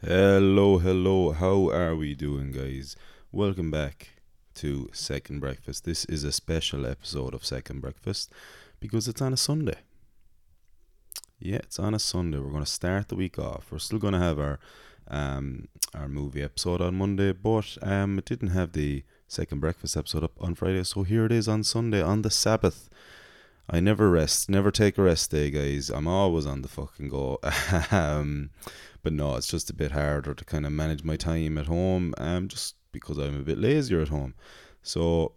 [0.00, 1.32] Hello, hello.
[1.32, 2.94] How are we doing, guys?
[3.32, 4.10] Welcome back
[4.54, 5.84] to Second Breakfast.
[5.84, 8.32] This is a special episode of Second Breakfast
[8.78, 9.78] because it's on a Sunday.
[11.40, 12.38] Yeah, it's on a Sunday.
[12.38, 13.72] We're going to start the week off.
[13.72, 14.60] We're still going to have our
[15.08, 20.22] um, our movie episode on Monday, but um, it didn't have the Second Breakfast episode
[20.22, 22.88] up on Friday, so here it is on Sunday on the Sabbath.
[23.70, 25.90] I never rest, never take a rest day, guys.
[25.90, 27.38] I'm always on the fucking go.
[27.90, 28.48] um,
[29.02, 32.14] but no, it's just a bit harder to kind of manage my time at home,
[32.16, 34.34] um, just because I'm a bit lazier at home.
[34.82, 35.32] So,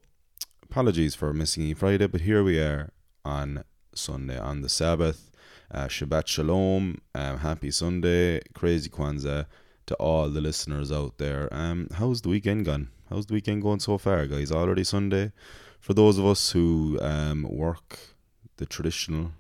[0.64, 2.94] apologies for missing Friday, but here we are
[3.26, 5.30] on Sunday, on the Sabbath.
[5.70, 9.46] Uh, Shabbat Shalom, um, happy Sunday, crazy Kwanzaa
[9.88, 11.50] to all the listeners out there.
[11.52, 12.90] Um, how's the weekend gone?
[13.10, 14.54] How's the weekend going so far, guys?
[14.54, 15.34] Already Sunday.
[15.82, 18.11] For those of us who um, work
[18.62, 19.32] the traditional,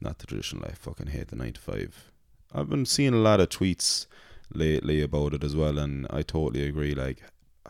[0.00, 2.10] not the traditional, I fucking hate the 9 to 5
[2.54, 4.06] I've been seeing a lot of tweets
[4.50, 6.94] lately about it as well, and I totally agree.
[6.94, 7.22] Like,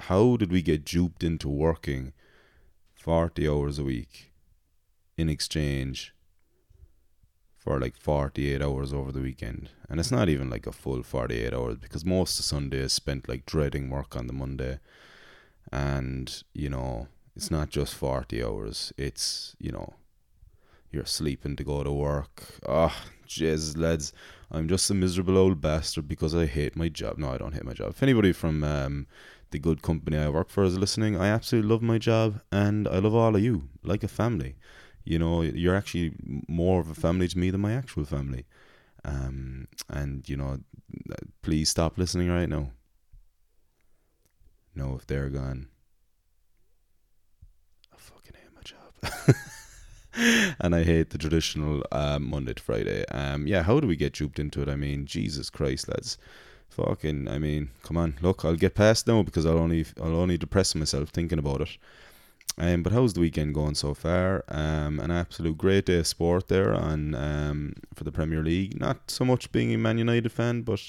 [0.02, 2.12] how did we get duped into working
[2.94, 4.30] 40 hours a week
[5.16, 6.14] in exchange
[7.56, 9.70] for like 48 hours over the weekend?
[9.88, 13.28] And it's not even like a full 48 hours because most of Sunday is spent
[13.28, 14.78] like dreading work on the Monday.
[15.72, 19.94] And, you know, it's not just 40 hours, it's, you know,
[20.90, 22.44] you're sleeping to go to work.
[22.68, 24.12] Ah, oh, jeez, lads.
[24.50, 27.18] I'm just a miserable old bastard because I hate my job.
[27.18, 27.90] No, I don't hate my job.
[27.90, 29.06] If anybody from um,
[29.50, 32.98] the good company I work for is listening, I absolutely love my job and I
[32.98, 34.56] love all of you like a family.
[35.04, 36.14] You know, you're actually
[36.48, 38.44] more of a family to me than my actual family.
[39.04, 40.58] Um, and, you know,
[41.42, 42.70] please stop listening right now.
[44.74, 45.68] No, if they're gone.
[47.92, 49.36] I fucking hate my job.
[50.60, 53.04] and I hate the traditional um, Monday to Friday.
[53.08, 54.68] Um, yeah, how do we get duped into it?
[54.68, 56.16] I mean, Jesus Christ, lads.
[56.70, 58.16] Fucking, I mean, come on.
[58.22, 61.76] Look, I'll get past now because I'll only, I'll only depress myself thinking about it.
[62.58, 64.42] Um, but how's the weekend going so far?
[64.48, 68.80] Um, an absolute great day of sport there on um, for the Premier League.
[68.80, 70.80] Not so much being a Man United fan, but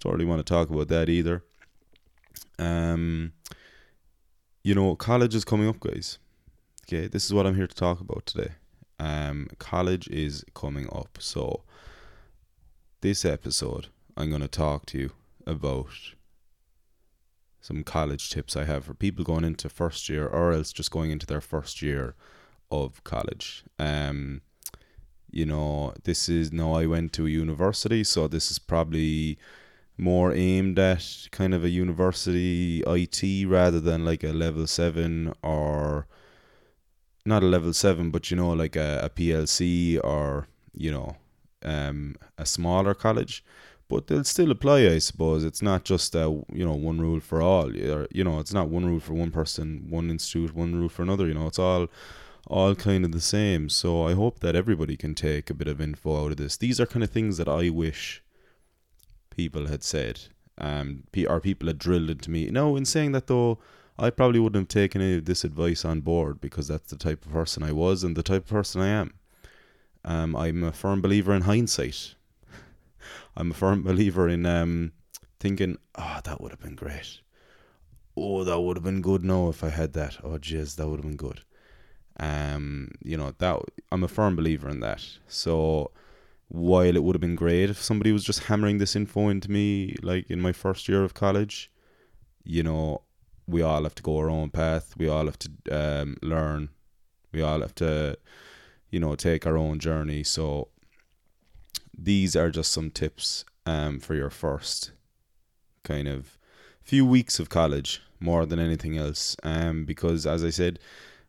[0.00, 1.44] don't really want to talk about that either.
[2.58, 3.32] Um,
[4.64, 6.18] you know, college is coming up, guys.
[6.88, 8.54] Okay, this is what I'm here to talk about today
[9.02, 11.18] um, college is coming up.
[11.18, 11.62] So,
[13.00, 15.10] this episode, I'm going to talk to you
[15.44, 15.88] about
[17.60, 21.10] some college tips I have for people going into first year or else just going
[21.10, 22.14] into their first year
[22.70, 23.64] of college.
[23.76, 24.42] Um,
[25.30, 29.36] you know, this is now I went to a university, so this is probably
[29.98, 36.06] more aimed at kind of a university IT rather than like a level seven or
[37.24, 41.16] not a level seven, but you know, like a, a PLC or you know,
[41.64, 43.44] um, a smaller college.
[43.88, 45.44] But they'll still apply, I suppose.
[45.44, 47.66] It's not just a you know one rule for all.
[47.66, 51.02] Or, you know, it's not one rule for one person, one institute, one rule for
[51.02, 51.26] another.
[51.26, 51.88] You know, it's all
[52.46, 53.68] all kind of the same.
[53.68, 56.56] So I hope that everybody can take a bit of info out of this.
[56.56, 58.22] These are kind of things that I wish
[59.30, 60.20] people had said,
[60.58, 62.50] um, or people had drilled into me.
[62.50, 63.58] No, in saying that though,
[63.98, 67.24] I probably wouldn't have taken any of this advice on board because that's the type
[67.24, 69.14] of person I was and the type of person I am.
[70.04, 72.14] Um, I'm a firm believer in hindsight.
[73.36, 74.92] I'm a firm believer in um,
[75.38, 77.20] thinking, oh, that would have been great.
[78.16, 79.24] Oh, that would have been good.
[79.24, 80.18] now if I had that.
[80.22, 81.42] Oh, jeez, that would have been good.
[82.20, 83.60] Um, you know that
[83.90, 85.02] I'm a firm believer in that.
[85.28, 85.90] So
[86.48, 89.96] while it would have been great if somebody was just hammering this info into me,
[90.02, 91.70] like in my first year of college,
[92.44, 93.02] you know,
[93.46, 94.94] we all have to go our own path.
[94.96, 96.68] We all have to um, learn.
[97.32, 98.18] We all have to,
[98.90, 100.22] you know, take our own journey.
[100.22, 100.68] So
[101.96, 104.92] these are just some tips um, for your first
[105.82, 106.38] kind of
[106.82, 109.36] few weeks of college more than anything else.
[109.42, 110.78] Um, because as I said,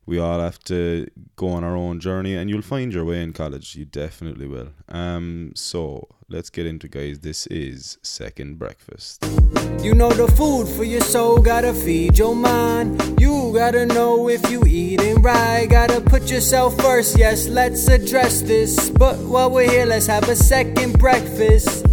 [0.05, 3.31] we all have to go on our own journey and you'll find your way in
[3.33, 3.75] college.
[3.75, 4.69] You definitely will.
[4.89, 9.23] Um so let's get into guys this is second breakfast.
[9.81, 13.19] You know the food for your soul gotta feed your mind.
[13.19, 15.67] You gotta know if you eating right.
[15.69, 17.17] Gotta put yourself first.
[17.17, 18.89] Yes let's address this.
[18.89, 21.85] But while we're here let's have a second breakfast.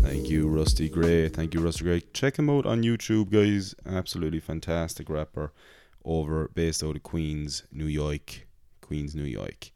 [0.00, 1.28] Thank you, Rusty Gray.
[1.28, 2.02] Thank you, Rusty Gray.
[2.14, 3.74] Check him out on YouTube, guys.
[3.84, 5.52] Absolutely fantastic rapper
[6.04, 8.46] over based out of Queens, New York.
[8.80, 9.70] Queens, New York.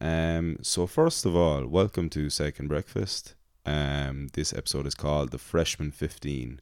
[0.00, 3.34] Um, so first of all, welcome to Second Breakfast.
[3.64, 6.60] Um, this episode is called The Freshman 15.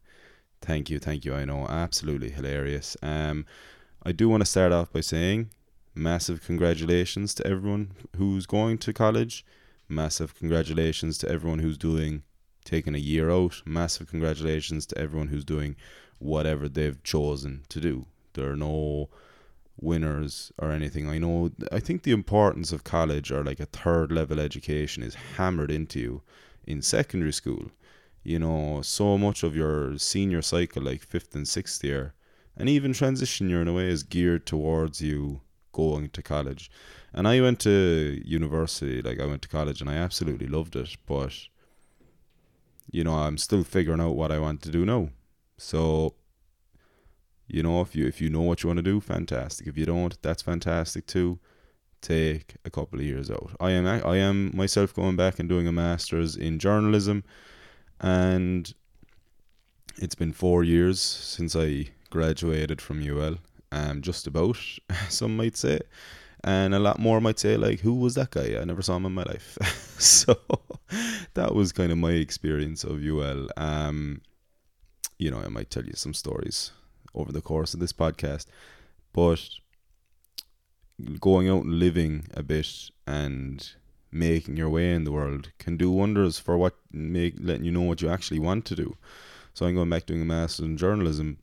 [0.61, 1.35] Thank you, thank you.
[1.35, 2.97] I know, absolutely hilarious.
[3.03, 3.45] Um,
[4.03, 5.51] I do want to start off by saying
[5.95, 9.45] massive congratulations to everyone who's going to college.
[9.89, 12.23] Massive congratulations to everyone who's doing
[12.65, 13.63] taking a year out.
[13.67, 15.77] Massive congratulations to everyone who's doing
[16.19, 18.07] whatever they've chosen to do.
[18.35, 19.09] There are no
[19.81, 21.09] winners or anything.
[21.09, 25.15] I know I think the importance of college or like a third level education is
[25.37, 26.23] hammered into you
[26.67, 27.71] in secondary school.
[28.23, 32.15] You know, so much of your senior cycle, like fifth and sixth year,
[32.57, 35.43] and even transition year in a way, is geared towards you
[35.73, 36.71] going to college.
[37.13, 40.97] And I went to university, like I went to college, and I absolutely loved it.
[41.07, 41.35] But
[42.91, 45.11] you know, I'm still figuring out what I want to do now.
[45.59, 46.15] So
[47.47, 49.67] you know, if you if you know what you want to do, fantastic.
[49.67, 51.39] If you don't, that's fantastic too.
[52.01, 53.51] Take a couple of years out.
[53.61, 57.25] I am I am myself going back and doing a masters in journalism,
[58.01, 58.73] and
[59.97, 63.37] it's been four years since I graduated from UL.
[63.73, 64.57] Um, just about
[65.09, 65.81] some might say,
[66.43, 68.59] and a lot more might say like, who was that guy?
[68.59, 69.59] I never saw him in my life.
[69.99, 70.37] so
[71.35, 73.49] that was kind of my experience of UL.
[73.57, 74.23] Um,
[75.19, 76.71] you know, I might tell you some stories
[77.15, 78.47] over the course of this podcast.
[79.13, 79.49] But
[81.21, 83.75] going out and living a bit and
[84.13, 87.83] making your way in the world can do wonders for what make letting you know
[87.83, 88.97] what you actually want to do.
[89.53, 91.39] So I'm going back doing a master's in journalism.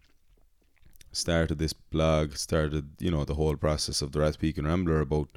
[1.12, 5.30] Started this blog, started you know the whole process of the Rathpeacon Rambler about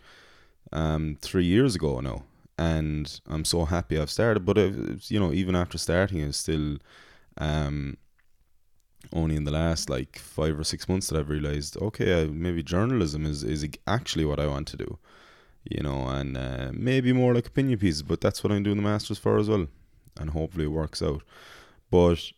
[0.72, 2.22] um three years ago now,
[2.56, 4.44] and I'm so happy I've started.
[4.44, 6.78] But it, you know even after starting, it's still
[7.38, 7.96] um
[9.12, 13.26] only in the last like five or six months that I've realized, okay, maybe journalism
[13.26, 14.98] is is actually what I want to do,
[15.64, 18.82] you know, and uh, maybe more like opinion pieces, but that's what I'm doing the
[18.82, 19.66] masters for as well,
[20.18, 21.22] and hopefully it works out.
[21.90, 22.32] But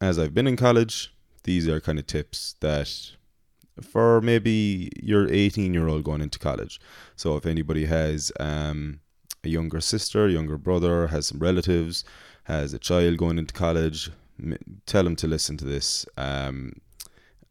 [0.00, 1.14] as I've been in college,
[1.44, 3.12] these are kind of tips that
[3.80, 6.80] for maybe your 18 year old going into college.
[7.14, 9.00] So if anybody has um,
[9.44, 12.04] a younger sister, younger brother, has some relatives,
[12.44, 14.10] has a child going into college,
[14.86, 16.06] tell them to listen to this.
[16.16, 16.74] Um,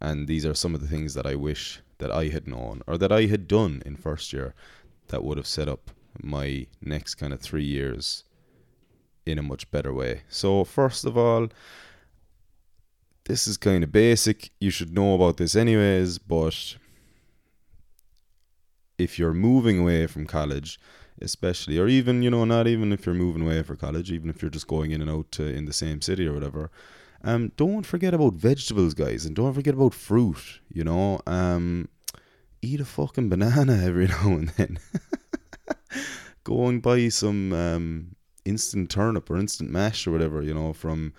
[0.01, 2.97] and these are some of the things that I wish that I had known or
[2.97, 4.53] that I had done in first year
[5.07, 5.91] that would have set up
[6.21, 8.23] my next kind of three years
[9.25, 10.21] in a much better way.
[10.29, 11.49] So, first of all,
[13.25, 14.51] this is kind of basic.
[14.59, 16.77] You should know about this anyways, but
[18.97, 20.79] if you're moving away from college,
[21.21, 24.41] especially, or even you know, not even if you're moving away for college, even if
[24.41, 26.71] you're just going in and out to, in the same city or whatever.
[27.23, 30.61] Um, don't forget about vegetables, guys, and don't forget about fruit.
[30.71, 31.89] You know, um,
[32.61, 34.77] eat a fucking banana every now and then.
[36.43, 40.43] Go and buy some um, instant turnip or instant mash or whatever.
[40.43, 41.13] You know, from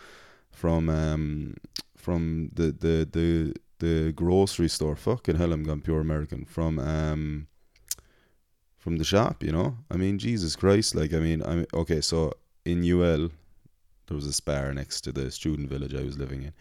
[0.52, 1.56] from um,
[1.96, 4.94] from the the the the grocery store.
[4.96, 6.44] Fucking hell, I'm gone pure American.
[6.44, 7.48] From um,
[8.86, 9.78] from the shop, you know.
[9.90, 12.34] I mean, Jesus Christ, like I mean, I mean, okay, so
[12.64, 13.30] in UL
[14.06, 16.52] there was a spar next to the student village I was living in,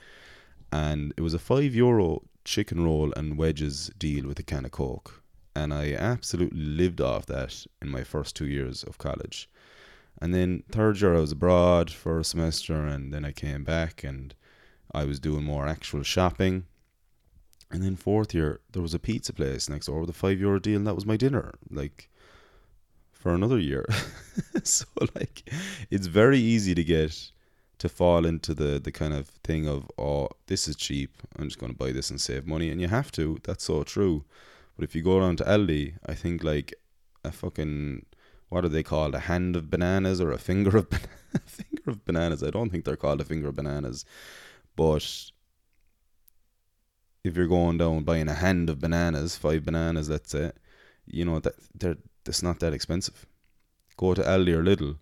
[0.72, 4.72] and it was a five euro chicken roll and wedges deal with a can of
[4.72, 5.22] coke,
[5.56, 9.48] and I absolutely lived off that in my first two years of college.
[10.20, 14.04] And then third year I was abroad for a semester, and then I came back
[14.04, 14.34] and
[14.92, 16.66] I was doing more actual shopping
[17.72, 20.60] and then fourth year, there was a pizza place next door with a five euro
[20.60, 21.54] deal, and that was my dinner.
[21.70, 22.10] Like,
[23.26, 23.88] for another year.
[24.64, 24.86] so
[25.16, 25.52] like
[25.90, 27.32] it's very easy to get
[27.80, 31.24] to fall into the the kind of thing of oh this is cheap.
[31.36, 32.70] I'm just going to buy this and save money.
[32.70, 33.40] And you have to.
[33.44, 34.26] That's so true.
[34.76, 36.76] But if you go down to Aldi I think like
[37.24, 38.06] a fucking
[38.50, 39.16] what are they called?
[39.16, 40.88] A hand of bananas or a finger of
[41.34, 42.44] a finger of bananas?
[42.44, 44.06] I don't think they're called a finger of bananas.
[44.76, 45.32] But
[47.24, 50.52] if you're going down buying a hand of bananas five bananas let's say
[51.08, 53.26] you know that they're it's not that expensive.
[53.98, 54.98] Go to Aldi or Lidl,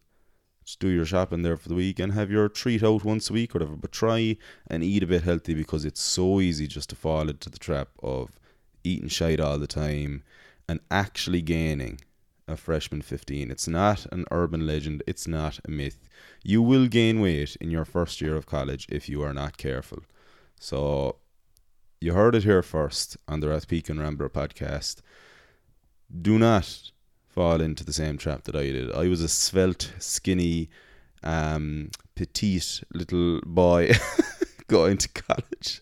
[0.64, 3.34] just do your shopping there for the week and have your treat out once a
[3.34, 3.76] week or whatever.
[3.76, 4.38] But try
[4.68, 7.90] and eat a bit healthy because it's so easy just to fall into the trap
[8.02, 8.40] of
[8.84, 10.24] eating shite all the time
[10.68, 12.00] and actually gaining
[12.48, 13.52] a freshman 15.
[13.52, 16.08] It's not an urban legend, it's not a myth.
[16.44, 20.04] You will gain weight in your first year of college if you are not careful.
[20.60, 21.18] So,
[22.00, 25.02] you heard it here first on the Rathpeacon Rambler podcast.
[26.22, 26.92] Do not
[27.34, 28.94] fall into the same trap that I did.
[28.94, 30.70] I was a svelte, skinny,
[31.24, 33.92] um, petite little boy
[34.68, 35.82] going to college.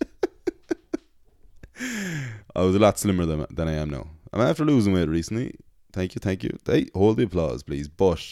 [2.56, 4.08] I was a lot slimmer than, than I am now.
[4.32, 5.56] I'm after losing weight recently.
[5.92, 6.58] Thank you, thank you.
[6.66, 7.90] Hey, hold the applause, please.
[7.90, 8.26] But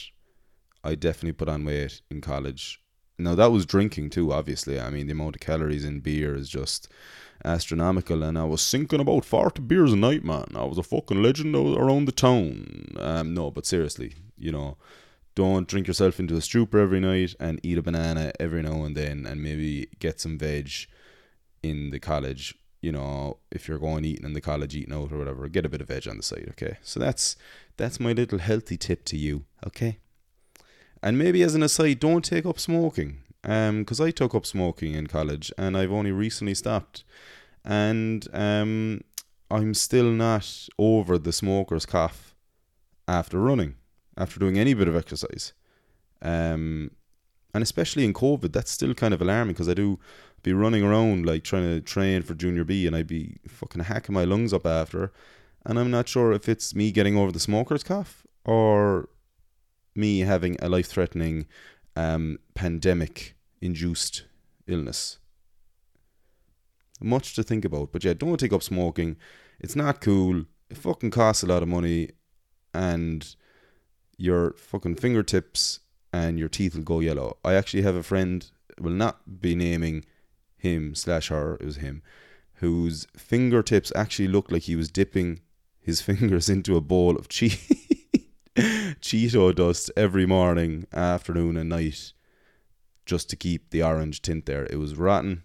[0.84, 2.82] I definitely put on weight in college.
[3.18, 4.80] Now that was drinking too, obviously.
[4.80, 6.88] I mean, the amount of calories in beer is just
[7.46, 10.46] astronomical, and I was sinking about 40 beers a night, man.
[10.56, 12.96] I was a fucking legend around the town.
[12.98, 14.78] Um, no, but seriously, you know,
[15.36, 18.98] don't drink yourself into a stupor every night and eat a banana every now and
[18.98, 20.70] then and maybe get some veg
[21.64, 25.18] in the college you know if you're going eating in the college eating out or
[25.18, 27.38] whatever get a bit of veg on the side okay so that's
[27.78, 30.00] that's my little healthy tip to you okay
[31.02, 34.94] and maybe as an aside don't take up smoking um because i took up smoking
[34.94, 37.04] in college and i've only recently stopped
[37.64, 39.02] and um
[39.50, 42.36] i'm still not over the smoker's cough
[43.08, 43.76] after running
[44.20, 45.54] after doing any bit of exercise.
[46.22, 46.92] Um,
[47.54, 49.98] and especially in COVID, that's still kind of alarming because I do
[50.44, 54.14] be running around like trying to train for junior B, and I'd be fucking hacking
[54.14, 55.12] my lungs up after.
[55.66, 59.10] And I'm not sure if it's me getting over the smoker's cough or
[59.96, 61.48] me having a life threatening
[62.00, 64.24] um, pandemic induced
[64.68, 65.20] illness.
[67.02, 69.18] Much to think about, but yeah, don't take up smoking.
[69.60, 70.46] It's not cool.
[70.70, 72.12] It fucking costs a lot of money,
[72.74, 73.36] and
[74.18, 75.80] your fucking fingertips
[76.12, 77.38] and your teeth will go yellow.
[77.44, 80.06] I actually have a friend, will not be naming
[80.58, 82.02] him slash her, it was him,
[82.56, 85.42] whose fingertips actually looked like he was dipping
[85.80, 87.99] his fingers into a bowl of che-
[89.02, 92.12] Cheeto dust every morning, afternoon, and night
[93.06, 94.68] just to keep the orange tint there.
[94.70, 95.44] It was rotten.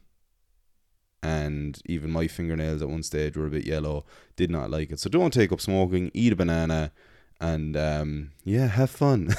[1.23, 4.05] And even my fingernails at one stage were a bit yellow.
[4.37, 4.99] Did not like it.
[4.99, 6.11] So don't take up smoking.
[6.13, 6.93] Eat a banana
[7.41, 9.35] and um, yeah, have fun.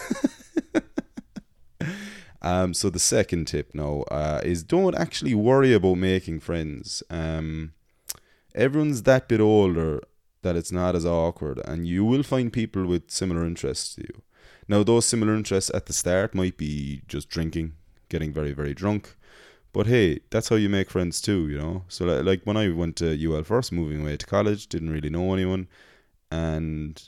[2.41, 7.03] um, so the second tip now uh, is don't actually worry about making friends.
[7.09, 7.73] Um,
[8.55, 10.01] everyone's that bit older
[10.45, 14.21] that it's not as awkward, and you will find people with similar interests to you.
[14.67, 17.73] Now, those similar interests at the start might be just drinking,
[18.09, 19.15] getting very, very drunk.
[19.73, 21.83] But hey, that's how you make friends too, you know.
[21.87, 25.33] So like when I went to UL first, moving away to college, didn't really know
[25.33, 25.67] anyone,
[26.31, 27.01] and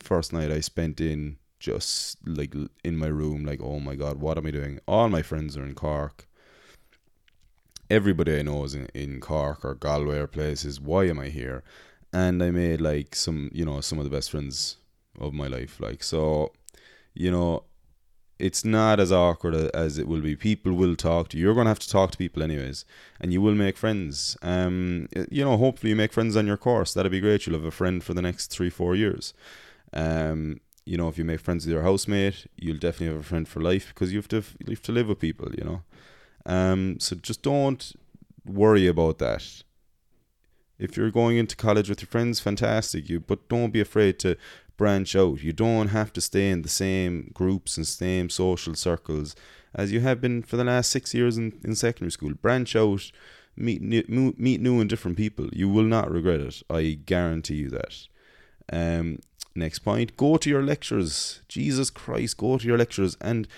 [0.00, 2.54] first night I spent in just like
[2.84, 4.80] in my room, like, oh my god, what am I doing?
[4.86, 6.28] All my friends are in Cork.
[7.88, 10.78] Everybody I know is in, in Cork or Galway or places.
[10.78, 11.64] Why am I here?
[12.12, 14.76] And I made like some, you know, some of the best friends
[15.20, 15.80] of my life.
[15.80, 16.52] Like, so,
[17.14, 17.64] you know,
[18.38, 20.36] it's not as awkward as it will be.
[20.36, 21.44] People will talk to you.
[21.44, 22.84] You're going to have to talk to people anyways,
[23.20, 24.36] and you will make friends.
[24.42, 26.92] Um, you know, hopefully you make friends on your course.
[26.92, 27.46] That'd be great.
[27.46, 29.32] You'll have a friend for the next three, four years.
[29.92, 33.48] Um, you know, if you make friends with your housemate, you'll definitely have a friend
[33.48, 35.48] for life because you have to you have to live with people.
[35.56, 35.82] You know,
[36.44, 37.92] um, so just don't
[38.44, 39.62] worry about that.
[40.78, 43.08] If you're going into college with your friends, fantastic.
[43.08, 44.36] You, but don't be afraid to
[44.76, 45.42] branch out.
[45.42, 49.34] You don't have to stay in the same groups and same social circles
[49.74, 52.34] as you have been for the last six years in, in secondary school.
[52.34, 53.10] Branch out,
[53.56, 55.48] meet new, meet new and different people.
[55.52, 56.62] You will not regret it.
[56.68, 58.06] I guarantee you that.
[58.72, 59.18] Um,
[59.56, 61.40] Next point, go to your lectures.
[61.48, 63.16] Jesus Christ, go to your lectures.
[63.20, 63.48] And,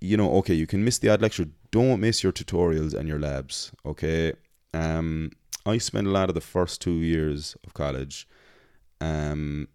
[0.00, 1.46] you know, okay, you can miss the odd lecture.
[1.70, 4.34] Don't miss your tutorials and your labs, okay?
[4.74, 5.32] Um,
[5.66, 8.26] I spent a lot of the first two years of college
[9.00, 9.68] um,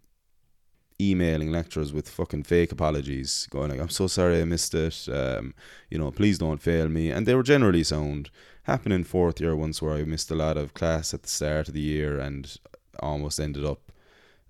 [1.00, 5.08] emailing lecturers with fucking fake apologies, going like, I'm so sorry I missed it.
[5.10, 5.54] Um,
[5.90, 7.10] you know, please don't fail me.
[7.10, 8.30] And they were generally sound.
[8.64, 11.68] Happened in fourth year once where I missed a lot of class at the start
[11.68, 12.56] of the year and
[13.00, 13.92] almost ended up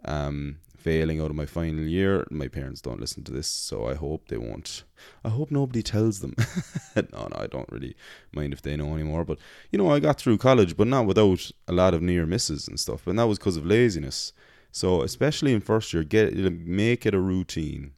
[0.05, 2.27] um, failing out of my final year.
[2.31, 4.85] My parents don't listen to this, so I hope they won't.
[5.25, 6.35] I hope nobody tells them.
[6.97, 7.97] no, no, I don't really
[8.33, 9.25] mind if they know anymore.
[9.25, 9.39] But
[9.73, 12.79] you know, I got through college, but not without a lot of near misses and
[12.79, 13.07] stuff.
[13.07, 14.35] And that was because of laziness.
[14.73, 17.93] So especially in first year, get make it a routine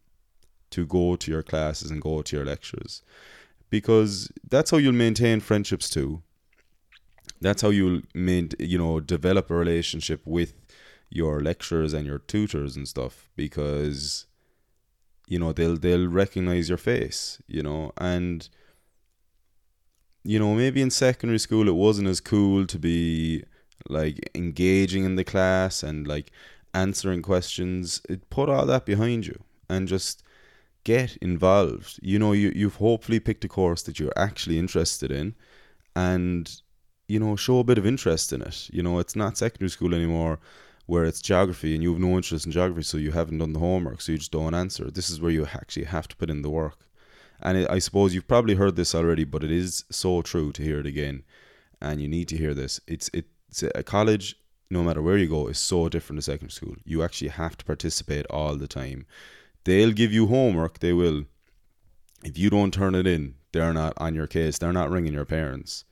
[0.71, 3.03] to go to your classes and go to your lectures,
[3.69, 6.23] because that's how you'll maintain friendships too.
[7.41, 10.55] That's how you'll main, you know, develop a relationship with
[11.11, 14.27] your lecturers and your tutors and stuff because
[15.27, 17.93] you know they'll they'll recognize your face you know?
[17.97, 18.49] And
[20.25, 23.45] you know maybe in secondary school it wasn't as cool to be
[23.89, 26.33] like engaging in the class and like
[26.75, 28.03] answering questions.
[28.09, 30.23] It put all that behind you and just
[30.85, 31.99] get involved.
[32.03, 35.35] You know you you've hopefully picked a course that you're actually interested in
[35.95, 36.61] and
[37.09, 38.69] you know show a bit of interest in it.
[38.73, 40.39] You know it's not secondary school anymore
[40.87, 43.59] where it's geography and you have no interest in geography, so you haven't done the
[43.59, 44.91] homework, so you just don't answer.
[44.91, 46.87] This is where you actually have to put in the work.
[47.43, 50.63] And it, I suppose you've probably heard this already, but it is so true to
[50.63, 51.25] hear it again.
[51.83, 52.81] And you need to hear this.
[52.87, 54.37] It's it's a college,
[54.71, 56.77] no matter where you go, is so different to secondary school.
[56.85, 59.07] You actually have to participate all the time.
[59.65, 60.79] They'll give you homework.
[60.79, 61.25] They will.
[62.25, 64.57] If you don't turn it in, they're not on your case.
[64.57, 65.85] They're not ringing your parents.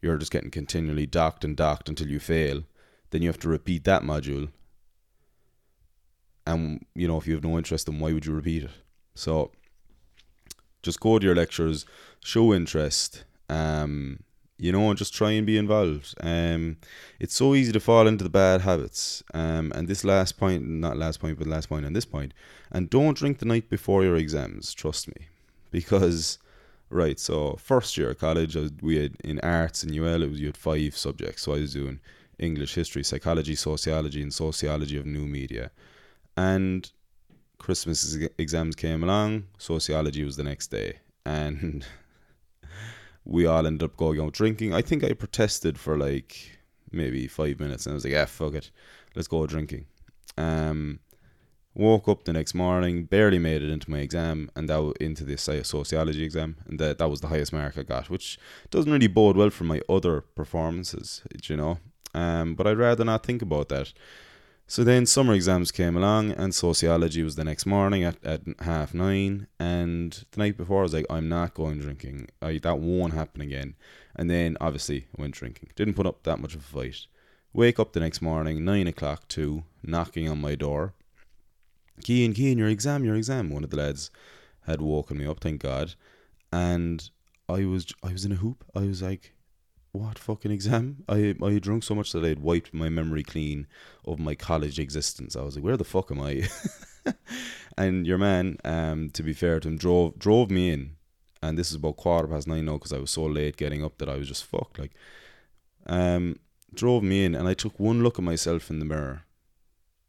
[0.00, 2.62] You're just getting continually docked and docked until you fail
[3.10, 4.50] then you have to repeat that module.
[6.46, 8.70] And you know, if you have no interest, then why would you repeat it?
[9.14, 9.50] So
[10.82, 11.84] just go to your lectures,
[12.24, 14.20] show interest, um,
[14.58, 16.14] you know, and just try and be involved.
[16.20, 16.78] Um,
[17.20, 19.22] it's so easy to fall into the bad habits.
[19.32, 22.34] Um, and this last point, not last point, but last point on this point,
[22.70, 24.74] and don't drink the night before your exams.
[24.74, 25.28] Trust me,
[25.70, 26.38] because
[26.90, 27.20] right.
[27.20, 30.56] So first year of college, we had in arts in UL, it was you had
[30.56, 31.42] five subjects.
[31.42, 32.00] So I was doing
[32.38, 35.70] English, history, psychology, sociology, and sociology of new media.
[36.36, 36.90] And
[37.58, 39.44] Christmas exams came along.
[39.58, 41.84] Sociology was the next day, and
[43.24, 44.72] we all ended up going out drinking.
[44.72, 46.58] I think I protested for like
[46.92, 48.70] maybe five minutes, and I was like, "Yeah, fuck it,
[49.14, 49.86] let's go drinking."
[50.36, 51.00] Um,
[51.74, 55.36] woke up the next morning, barely made it into my exam, and that into the
[55.36, 58.38] sociology exam, and that that was the highest mark I got, which
[58.70, 61.78] doesn't really bode well for my other performances, you know.
[62.14, 63.92] Um, but I'd rather not think about that.
[64.70, 68.92] So then summer exams came along, and sociology was the next morning at, at half
[68.92, 69.46] nine.
[69.58, 72.28] And the night before, I was like, I'm not going drinking.
[72.42, 73.76] I, that won't happen again.
[74.14, 75.70] And then obviously, I went drinking.
[75.74, 77.06] Didn't put up that much of a fight.
[77.54, 80.92] Wake up the next morning, nine o'clock, two, knocking on my door.
[82.04, 83.48] Kean, Kean, your exam, your exam.
[83.48, 84.10] One of the lads
[84.66, 85.94] had woken me up, thank God.
[86.52, 87.08] And
[87.48, 88.64] I was I was in a hoop.
[88.76, 89.32] I was like,
[89.92, 91.04] what fucking exam?
[91.08, 93.66] I I had drunk so much that I had wiped my memory clean
[94.04, 95.36] of my college existence.
[95.36, 96.48] I was like, where the fuck am I?
[97.78, 100.96] and your man, um, to be fair to him, drove drove me in,
[101.42, 103.98] and this is about quarter past nine now because I was so late getting up
[103.98, 104.78] that I was just fucked.
[104.78, 104.92] Like,
[105.86, 106.38] um,
[106.74, 109.24] drove me in, and I took one look at myself in the mirror,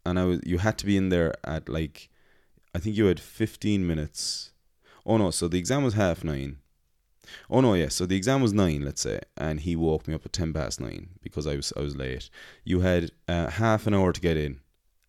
[0.05, 2.09] and I was you had to be in there at like,
[2.75, 4.51] I think you had fifteen minutes.
[5.05, 6.57] Oh no, so the exam was half nine
[7.49, 7.89] Oh no, yeah.
[7.89, 10.79] So the exam was nine, let's say, and he woke me up at ten past
[10.79, 12.29] nine because I was I was late.
[12.63, 14.59] You had uh, half an hour to get in,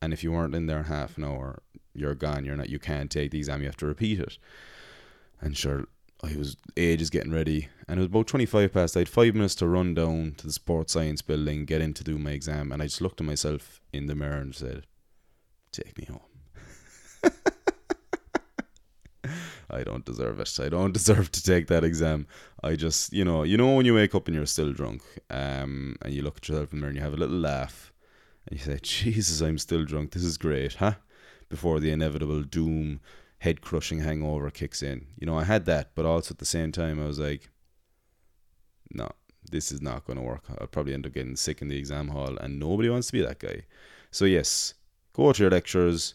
[0.01, 1.63] and if you weren't in there in half an hour,
[1.95, 2.45] you're gone.
[2.45, 2.69] You're not.
[2.69, 3.61] You can't take the exam.
[3.61, 4.39] You have to repeat it.
[5.41, 5.87] And sure,
[6.23, 8.97] I was ages getting ready, and it was about twenty five past.
[8.97, 12.05] I had five minutes to run down to the sports science building, get in to
[12.05, 14.87] do my exam, and I just looked at myself in the mirror and said,
[15.73, 16.30] "Take me home."
[19.73, 20.59] I don't deserve it.
[20.61, 22.27] I don't deserve to take that exam.
[22.63, 25.97] I just, you know, you know when you wake up and you're still drunk, um,
[26.03, 27.93] and you look at yourself in the mirror and you have a little laugh,
[28.47, 30.13] and you say, "Jesus, I'm still drunk.
[30.13, 30.95] This is great, huh?"
[31.49, 33.01] Before the inevitable doom,
[33.39, 35.07] head crushing hangover kicks in.
[35.19, 37.51] You know, I had that, but also at the same time, I was like,
[38.93, 39.09] "No,
[39.51, 40.45] this is not going to work.
[40.59, 43.23] I'll probably end up getting sick in the exam hall, and nobody wants to be
[43.23, 43.65] that guy."
[44.11, 44.75] So yes,
[45.13, 46.15] go to your lectures,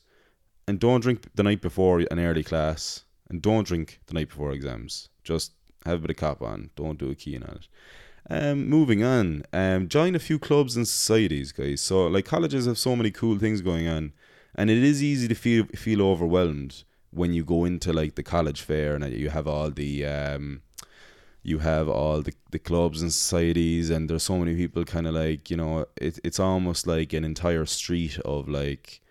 [0.67, 4.51] and don't drink the night before an early class and don't drink the night before
[4.51, 5.09] exams.
[5.23, 5.53] Just
[5.85, 6.69] have a bit of cop on.
[6.75, 7.67] Don't do a key on it.
[8.27, 11.81] Um, moving on, um, join a few clubs and societies, guys.
[11.81, 14.13] So, like, colleges have so many cool things going on,
[14.55, 18.61] and it is easy to feel feel overwhelmed when you go into like the college
[18.61, 20.61] fair and you have all the um,
[21.43, 24.83] you have all the, the clubs and societies, and there's so many people.
[24.85, 29.01] Kind of like you know, it, it's almost like an entire street of like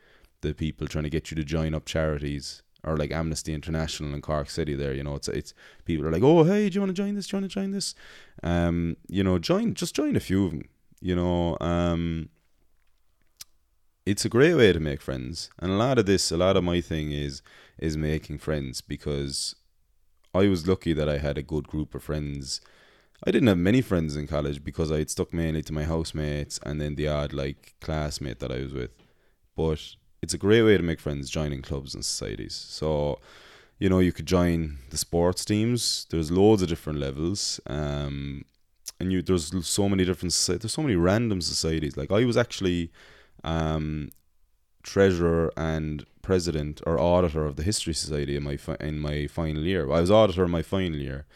[0.40, 4.20] the people trying to get you to join up charities or like Amnesty International in
[4.20, 4.74] Cork City.
[4.74, 7.14] There, you know, it's it's people are like, oh hey, do you want to join
[7.14, 7.26] this?
[7.26, 7.94] Do you want to join this?
[8.42, 10.68] Um, you know, join just join a few of them.
[11.00, 12.28] You know, um,
[14.06, 16.64] it's a great way to make friends, and a lot of this, a lot of
[16.64, 17.42] my thing is
[17.78, 19.54] is making friends because
[20.34, 22.60] I was lucky that I had a good group of friends.
[23.26, 26.60] I didn't have many friends in college because I had stuck mainly to my housemates
[26.62, 28.90] and then the odd like classmate that I was with.
[29.56, 29.80] But
[30.24, 32.54] it's a great way to make friends joining clubs and societies.
[32.54, 33.18] So,
[33.78, 36.06] you know, you could join the sports teams.
[36.08, 37.60] There's loads of different levels.
[37.66, 38.44] Um,
[38.98, 41.96] and you there's so many different there's so many random societies.
[41.96, 42.90] Like I was actually
[43.42, 44.10] um,
[44.82, 49.62] treasurer and president or auditor of the History Society in my fi- in my final
[49.62, 49.82] year.
[49.92, 51.26] I was auditor in my final year,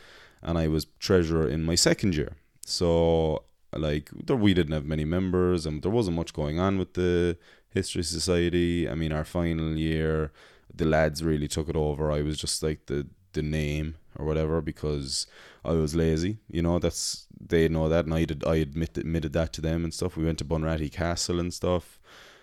[0.42, 2.32] and I was treasurer in my second year.
[2.64, 3.44] So
[3.76, 7.36] like there, we didn't have many members, and there wasn't much going on with the
[7.70, 8.88] History Society.
[8.88, 10.32] I mean, our final year,
[10.74, 12.10] the lads really took it over.
[12.10, 15.26] I was just like the the name or whatever because
[15.64, 16.38] I was lazy.
[16.50, 18.44] You know, that's they know that, and I did.
[18.44, 20.16] I admit, admitted that to them and stuff.
[20.16, 22.00] We went to Bunratty Castle and stuff.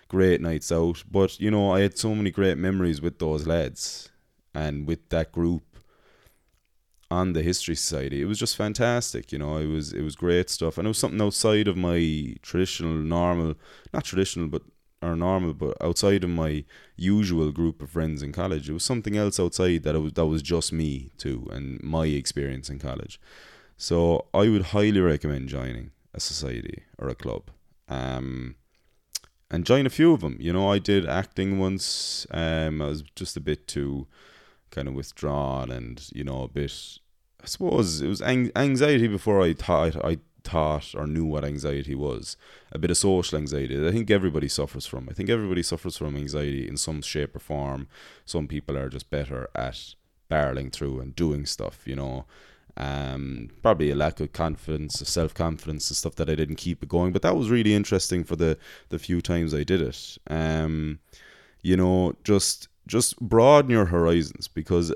[0.08, 4.10] Great nights out, but you know, I had so many great memories with those lads
[4.54, 5.64] and with that group
[7.10, 8.22] on the History Society.
[8.22, 9.56] It was just fantastic, you know.
[9.56, 13.54] It was it was great stuff, and it was something outside of my traditional, normal,
[13.92, 14.62] not traditional, but
[15.02, 16.64] or normal, but outside of my
[16.96, 20.42] usual group of friends in college, it was something else outside that was that was
[20.42, 23.20] just me too and my experience in college.
[23.76, 27.50] So I would highly recommend joining a society or a club.
[27.88, 28.56] Um,
[29.50, 30.36] and join a few of them.
[30.40, 32.26] You know, I did acting once.
[32.30, 34.06] Um, I was just a bit too
[34.70, 36.98] kind of withdrawn and you know a bit.
[37.42, 42.36] I suppose it was anxiety before I thought I thought or knew what anxiety was.
[42.72, 43.76] A bit of social anxiety.
[43.76, 45.08] that I think everybody suffers from.
[45.10, 47.88] I think everybody suffers from anxiety in some shape or form.
[48.24, 49.94] Some people are just better at
[50.30, 52.24] barreling through and doing stuff, you know.
[52.78, 56.82] Um, probably a lack of confidence, of self confidence, and stuff that I didn't keep
[56.82, 57.12] it going.
[57.12, 58.58] But that was really interesting for the
[58.90, 60.18] the few times I did it.
[60.28, 60.98] Um,
[61.62, 64.94] you know, just just broaden your horizons because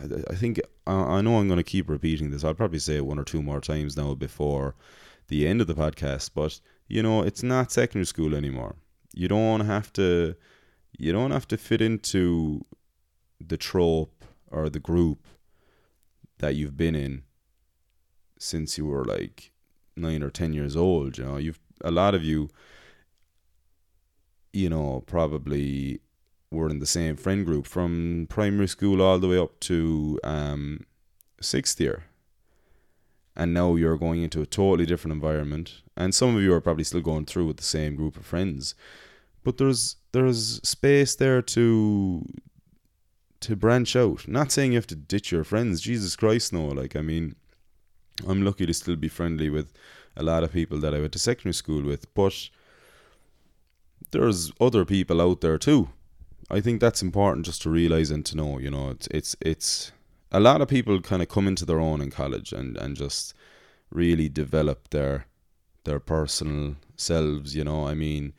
[0.00, 2.44] I think I know I'm going to keep repeating this.
[2.44, 4.74] I'll probably say it one or two more times now before
[5.28, 6.30] the end of the podcast.
[6.34, 8.76] But you know, it's not secondary school anymore.
[9.14, 10.36] You don't have to.
[10.98, 12.64] You don't have to fit into
[13.40, 15.26] the trope or the group
[16.38, 17.22] that you've been in
[18.38, 19.52] since you were like
[19.96, 21.16] nine or ten years old.
[21.16, 22.50] You know, you've a lot of you,
[24.52, 26.01] you know, probably
[26.52, 30.86] were in the same friend group from primary school all the way up to um,
[31.40, 32.04] sixth year.
[33.34, 36.84] And now you're going into a totally different environment, and some of you are probably
[36.84, 38.74] still going through with the same group of friends,
[39.42, 42.26] but there's there's space there to
[43.40, 44.28] to branch out.
[44.28, 45.80] Not saying you have to ditch your friends.
[45.80, 46.66] Jesus Christ, no.
[46.66, 47.34] Like, I mean,
[48.26, 49.72] I'm lucky to still be friendly with
[50.16, 52.50] a lot of people that I went to secondary school with, but
[54.10, 55.88] there's other people out there too.
[56.50, 58.58] I think that's important just to realize and to know.
[58.58, 59.92] You know, it's it's it's
[60.30, 63.34] a lot of people kind of come into their own in college and and just
[63.90, 65.26] really develop their
[65.84, 67.54] their personal selves.
[67.54, 68.32] You know, I mean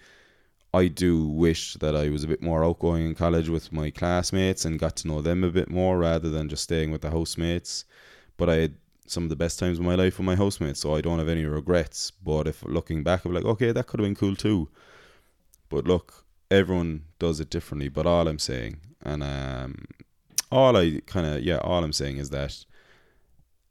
[0.74, 4.66] I do wish that I was a bit more outgoing in college with my classmates
[4.66, 7.86] and got to know them a bit more rather than just staying with the housemates.
[8.38, 10.96] But I had some of the best times of my life with my housemates, so
[10.96, 12.10] I don't have any regrets.
[12.12, 14.70] But if looking back, I'm like, okay, that could have been cool too.
[15.70, 16.23] But look,
[16.54, 17.90] everyone does it differently.
[17.90, 19.86] But all I'm saying, and um,
[20.52, 22.66] all I kind of, yeah, all I'm saying is that,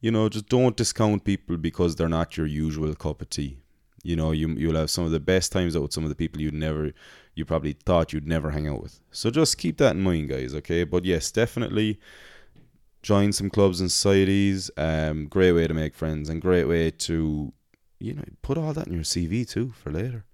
[0.00, 3.58] you know, just don't discount people because they're not your usual cup of tea.
[4.02, 6.16] You know, you you'll have some of the best times out with some of the
[6.16, 6.92] people you'd never,
[7.36, 9.00] you probably thought you'd never hang out with.
[9.12, 10.54] So just keep that in mind, guys.
[10.56, 12.00] Okay, but yes, definitely
[13.02, 14.72] join some clubs and societies.
[14.76, 17.52] Um, great way to make friends and great way to,
[18.00, 20.24] you know, put all that in your CV too for later.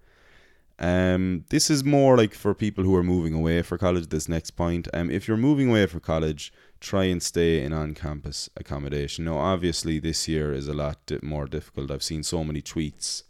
[0.79, 4.07] Um, this is more like for people who are moving away for college.
[4.07, 8.49] This next point, um, if you're moving away for college, try and stay in on-campus
[8.55, 9.25] accommodation.
[9.25, 11.91] Now, obviously, this year is a lot more difficult.
[11.91, 13.23] I've seen so many tweets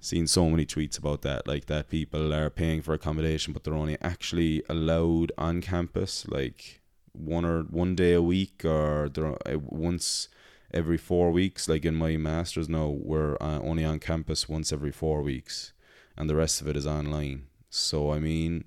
[0.00, 3.74] seen so many tweets about that, like that people are paying for accommodation, but they're
[3.74, 6.80] only actually allowed on campus, like
[7.12, 10.28] one or one day a week, or they're uh, once
[10.72, 11.68] every four weeks.
[11.68, 15.72] Like in my masters now, we're uh, only on campus once every four weeks,
[16.18, 17.46] and the rest of it is online.
[17.70, 18.64] So I mean,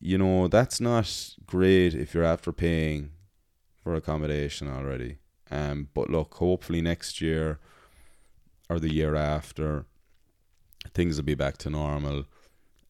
[0.00, 3.10] you know, that's not great if you're after paying
[3.84, 5.18] for accommodation already.
[5.50, 7.60] Um, but look, hopefully next year
[8.70, 9.84] or the year after
[10.94, 12.24] things will be back to normal.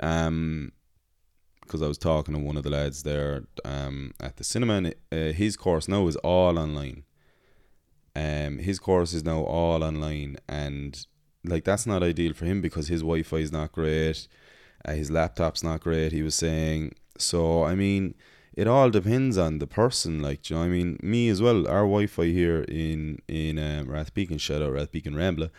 [0.01, 0.73] Um,
[1.61, 4.95] because I was talking to one of the lads there um, at the cinema, and
[5.11, 7.05] uh, his course now is all online.
[8.14, 11.07] Um, his course is now all online, and
[11.45, 14.29] like that's not ideal for him because his Wi-Fi is not great,
[14.85, 16.13] uh, his laptop's not great.
[16.13, 17.65] He was saying so.
[17.65, 18.15] I mean,
[18.55, 20.21] it all depends on the person.
[20.21, 21.67] Like, you know, I mean, me as well.
[21.67, 25.51] Our Wi-Fi here in in um, Rathpeacon, shout out Rathpeacon Rambler.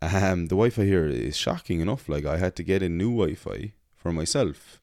[0.00, 2.08] Um, the Wi-Fi here is shocking enough.
[2.08, 4.80] Like I had to get a new Wi-Fi for myself,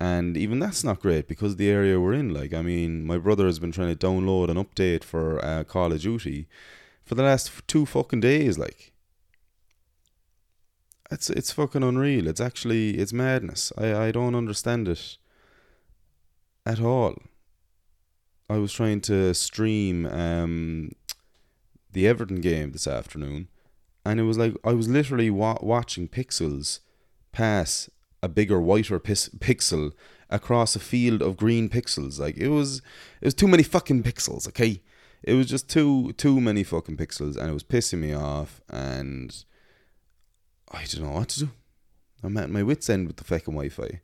[0.00, 2.34] and even that's not great because the area we're in.
[2.34, 5.92] Like I mean, my brother has been trying to download an update for uh, Call
[5.92, 6.48] of Duty
[7.04, 8.58] for the last two fucking days.
[8.58, 8.89] Like
[11.10, 12.26] it's it's fucking unreal.
[12.26, 13.72] It's actually it's madness.
[13.76, 15.16] I I don't understand it
[16.64, 17.16] at all.
[18.48, 20.90] I was trying to stream um
[21.92, 23.48] the Everton game this afternoon
[24.04, 26.80] and it was like I was literally wa- watching pixels
[27.32, 27.90] pass
[28.22, 29.92] a bigger whiter pis- pixel
[30.28, 32.78] across a field of green pixels like it was
[33.20, 34.80] it was too many fucking pixels okay
[35.22, 39.44] it was just too too many fucking pixels and it was pissing me off and
[40.70, 41.50] I don't know what to do
[42.22, 44.00] I'm at my wits end with the fucking Wi-Fi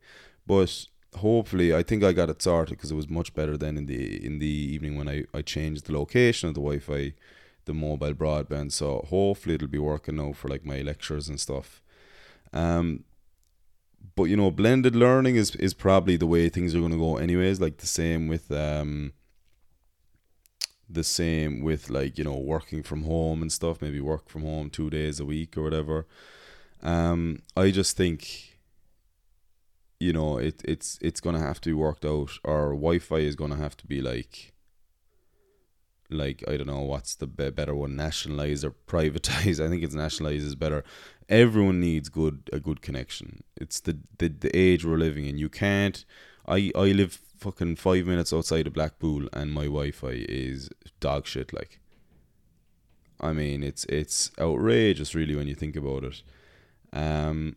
[0.46, 3.87] but hopefully I think I got it sorted because it was much better than in
[3.87, 7.14] the in the evening when I, I changed the location of the Wi-Fi
[7.66, 8.72] the mobile broadband.
[8.72, 11.83] So hopefully it'll be working now for like my lectures and stuff.
[12.52, 13.05] Um,
[14.14, 17.18] but you know, blended learning is is probably the way things are going to go
[17.18, 17.61] anyways.
[17.61, 19.12] Like the same with um,
[20.88, 23.83] the same with like you know working from home and stuff.
[23.83, 26.07] Maybe work from home two days a week or whatever.
[26.83, 28.57] Um, I just think
[29.99, 33.57] you know, it it's it's gonna have to be worked out, or Wi-Fi is gonna
[33.57, 34.53] have to be like,
[36.11, 39.59] like I don't know what's the be- better one, nationalize or privatize.
[39.65, 40.85] I think it's nationalize is better.
[41.29, 43.43] Everyone needs good a good connection.
[43.57, 45.39] It's the the, the age we're living in.
[45.39, 46.05] You can't.
[46.47, 50.69] I I live fucking five minutes outside of Blackpool, and my Wi-Fi is
[51.01, 51.53] dog shit.
[51.55, 51.81] Like,
[53.19, 56.23] I mean, it's it's outrageous, really, when you think about it.
[56.92, 57.57] Um,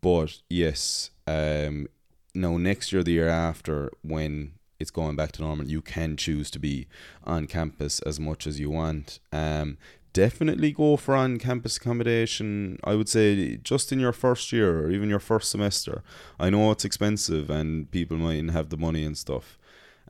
[0.00, 1.88] but yes, um,
[2.34, 6.50] no, next year, the year after, when it's going back to normal, you can choose
[6.50, 6.86] to be
[7.24, 9.20] on campus as much as you want.
[9.32, 9.78] Um,
[10.12, 12.78] definitely go for on campus accommodation.
[12.84, 16.02] I would say just in your first year or even your first semester.
[16.38, 19.58] I know it's expensive and people mightn't have the money and stuff.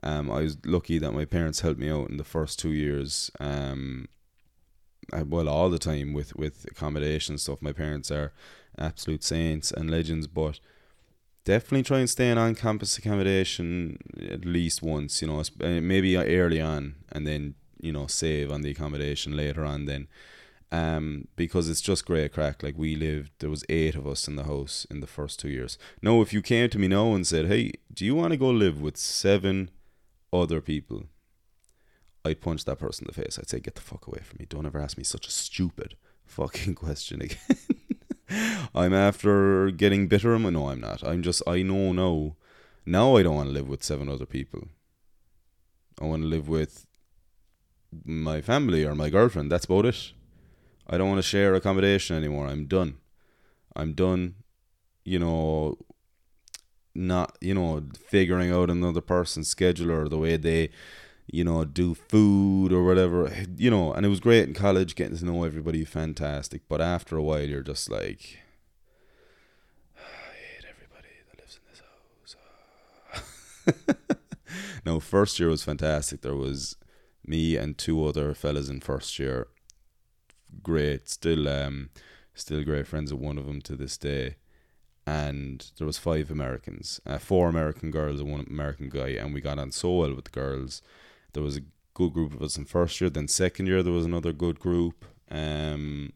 [0.03, 3.31] Um, I was lucky that my parents helped me out in the first two years.
[3.39, 4.07] Um,
[5.13, 7.61] well, all the time with with accommodation stuff.
[7.61, 8.33] My parents are
[8.77, 10.59] absolute saints and legends, but
[11.45, 13.97] definitely try and stay in on campus accommodation
[14.29, 15.21] at least once.
[15.21, 19.63] You know, uh, maybe early on, and then you know save on the accommodation later
[19.63, 19.85] on.
[19.85, 20.07] Then,
[20.71, 22.61] um, because it's just great crack.
[22.61, 25.49] Like we lived, there was eight of us in the house in the first two
[25.49, 25.77] years.
[26.01, 28.49] No, if you came to me now and said, "Hey, do you want to go
[28.49, 29.71] live with seven
[30.33, 31.05] other people?"
[32.27, 33.37] I'd punch that person in the face.
[33.39, 34.45] I'd say, "Get the fuck away from me!
[34.47, 37.57] Don't ever ask me such a stupid fucking question again."
[38.75, 40.37] I'm after getting bitter.
[40.37, 41.03] No, I'm not.
[41.03, 41.41] I'm just.
[41.47, 42.35] I know now.
[42.85, 44.67] Now I don't want to live with seven other people.
[45.99, 46.85] I want to live with
[48.05, 49.51] my family or my girlfriend.
[49.51, 50.13] That's about it.
[50.87, 52.47] I don't want to share accommodation anymore.
[52.47, 52.97] I'm done.
[53.75, 54.35] I'm done.
[55.03, 55.77] You know,
[56.97, 60.69] not you know figuring out another person's schedule or the way they
[61.27, 65.17] you know, do food or whatever, you know, and it was great in college getting
[65.17, 66.61] to know everybody, fantastic.
[66.69, 68.39] But after a while, you're just like,
[69.97, 72.35] I hate everybody that lives in this
[73.91, 74.75] house.
[74.85, 76.21] no, first year was fantastic.
[76.21, 76.77] There was
[77.25, 79.47] me and two other fellas in first year.
[80.63, 81.89] Great, still, um,
[82.33, 84.37] still great friends with one of them to this day.
[85.05, 89.41] And there was five Americans, uh, four American girls and one American guy, and we
[89.41, 90.81] got on so well with the girls
[91.37, 91.61] there was a
[91.93, 93.11] good group of us in first year.
[93.11, 95.05] Then second year there was another good group.
[95.29, 96.13] Um,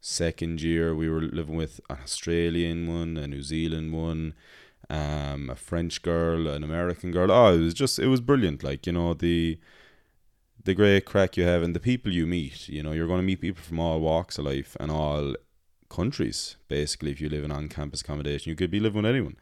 [0.00, 4.34] second year we were living with an Australian one, a New Zealand one,
[4.90, 7.30] um, a French girl, an American girl.
[7.30, 8.64] Oh, it was just it was brilliant.
[8.64, 9.60] Like you know the
[10.64, 12.68] the great crack you have and the people you meet.
[12.68, 15.36] You know you're going to meet people from all walks of life and all
[15.88, 16.56] countries.
[16.66, 19.36] Basically, if you live in on campus accommodation, you could be living with anyone.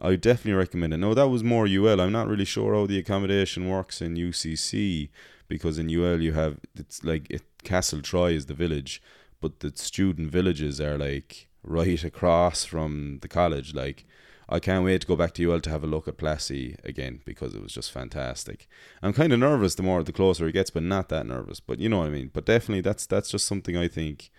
[0.00, 0.96] I definitely recommend it.
[0.96, 2.00] No, that was more UL.
[2.00, 5.10] I'm not really sure how the accommodation works in UCC
[5.46, 9.02] because in UL you have it's like it, Castletroy is the village,
[9.40, 13.74] but the student villages are like right across from the college.
[13.74, 14.06] Like
[14.48, 17.20] I can't wait to go back to UL to have a look at Plassey again
[17.26, 18.68] because it was just fantastic.
[19.02, 21.60] I'm kind of nervous the more the closer it gets, but not that nervous.
[21.60, 22.30] But you know what I mean.
[22.32, 24.30] But definitely that's that's just something I think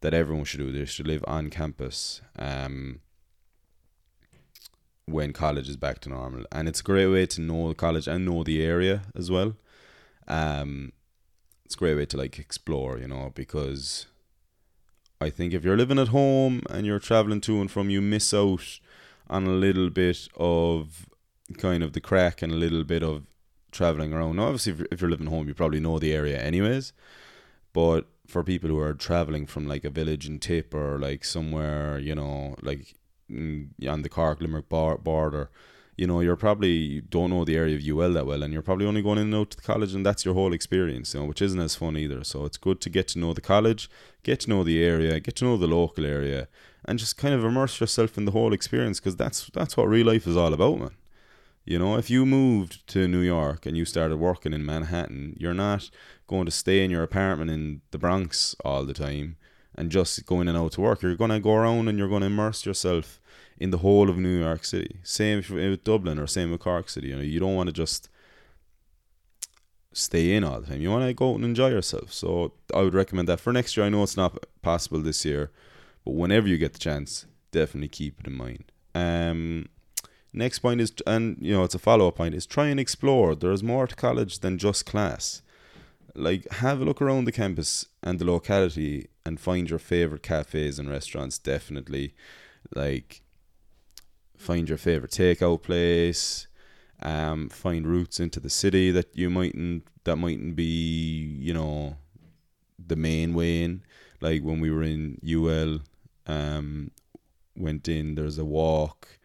[0.00, 0.72] that everyone should do.
[0.72, 2.22] They should live on campus.
[2.38, 3.00] Um,
[5.10, 6.44] when college is back to normal.
[6.52, 9.56] And it's a great way to know the college and know the area as well.
[10.28, 10.92] Um,
[11.64, 14.06] it's a great way to like explore, you know, because
[15.20, 18.32] I think if you're living at home and you're traveling to and from, you miss
[18.32, 18.80] out
[19.28, 21.06] on a little bit of
[21.58, 23.24] kind of the crack and a little bit of
[23.70, 24.36] traveling around.
[24.36, 26.92] Now, obviously, if you're, living home, you probably know the area anyways.
[27.72, 31.98] But for people who are traveling from like a village in Tip or like somewhere,
[31.98, 32.94] you know, like
[33.88, 35.50] on the Cork Limerick border,
[36.00, 38.86] you know, you're probably don't know the area of UL that well, and you're probably
[38.86, 41.26] only going in and out to the college, and that's your whole experience, you know,
[41.26, 42.24] which isn't as fun either.
[42.24, 43.90] So it's good to get to know the college,
[44.22, 46.48] get to know the area, get to know the local area,
[46.86, 50.06] and just kind of immerse yourself in the whole experience, because that's that's what real
[50.06, 50.94] life is all about, man.
[51.66, 55.52] You know, if you moved to New York and you started working in Manhattan, you're
[55.52, 55.90] not
[56.26, 59.36] going to stay in your apartment in the Bronx all the time
[59.74, 61.02] and just going in and out to work.
[61.02, 63.20] You're going to go around and you're going to immerse yourself
[63.58, 64.96] in the whole of New York City.
[65.02, 67.08] Same with Dublin or same with Cork City.
[67.08, 68.08] You know, you don't want to just
[69.92, 70.80] stay in all the time.
[70.80, 72.12] You want to go out and enjoy yourself.
[72.12, 73.86] So I would recommend that for next year.
[73.86, 75.50] I know it's not possible this year,
[76.04, 78.64] but whenever you get the chance, definitely keep it in mind.
[78.94, 79.68] Um,
[80.32, 83.34] next point is, and you know, it's a follow up point, is try and explore.
[83.34, 85.42] There's more to college than just class.
[86.14, 90.78] Like, have a look around the campus and the locality and find your favorite cafes
[90.78, 91.38] and restaurants.
[91.38, 92.14] Definitely,
[92.74, 93.22] like,
[94.36, 96.46] find your favorite takeout place,
[97.02, 100.64] um, find routes into the city that you mightn't that mightn't be
[101.40, 101.96] you know
[102.86, 103.82] the main way in.
[104.20, 105.80] Like when we were in UL,
[106.26, 106.90] um,
[107.56, 108.14] went in.
[108.14, 109.18] There's a walk.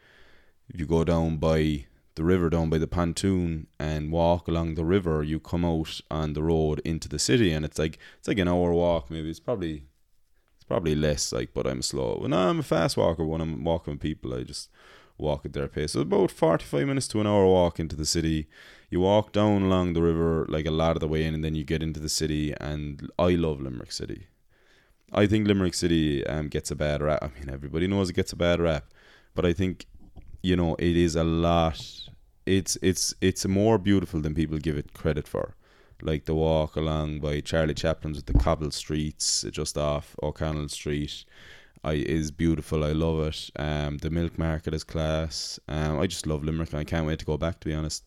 [0.69, 4.85] If you go down by the river, down by the pontoon, and walk along the
[4.85, 8.39] river, you come out on the road into the city, and it's like it's like
[8.39, 9.09] an hour walk.
[9.09, 9.83] Maybe it's probably
[10.55, 11.31] it's probably less.
[11.31, 12.17] Like, but I'm slow.
[12.19, 14.69] When I'm a fast walker, when I'm walking with people, I just
[15.17, 15.93] walk at their pace.
[15.93, 18.47] So about 45 minutes to an hour walk into the city.
[18.89, 21.55] You walk down along the river like a lot of the way in, and then
[21.55, 22.53] you get into the city.
[22.59, 24.27] And I love Limerick City.
[25.11, 27.19] I think Limerick City um, gets a bad rap.
[27.21, 28.85] I mean, everybody knows it gets a bad rap,
[29.33, 29.85] but I think
[30.41, 32.04] you know it is a lot.
[32.45, 35.55] It's it's it's more beautiful than people give it credit for.
[36.01, 41.25] Like the walk along by Charlie Chaplin's with the cobbled streets just off O'Connell Street
[41.85, 42.83] I is beautiful.
[42.83, 43.51] I love it.
[43.57, 45.59] Um, the milk market is class.
[45.67, 46.73] Um, I just love Limerick.
[46.73, 47.59] I can't wait to go back.
[47.59, 48.03] To be honest,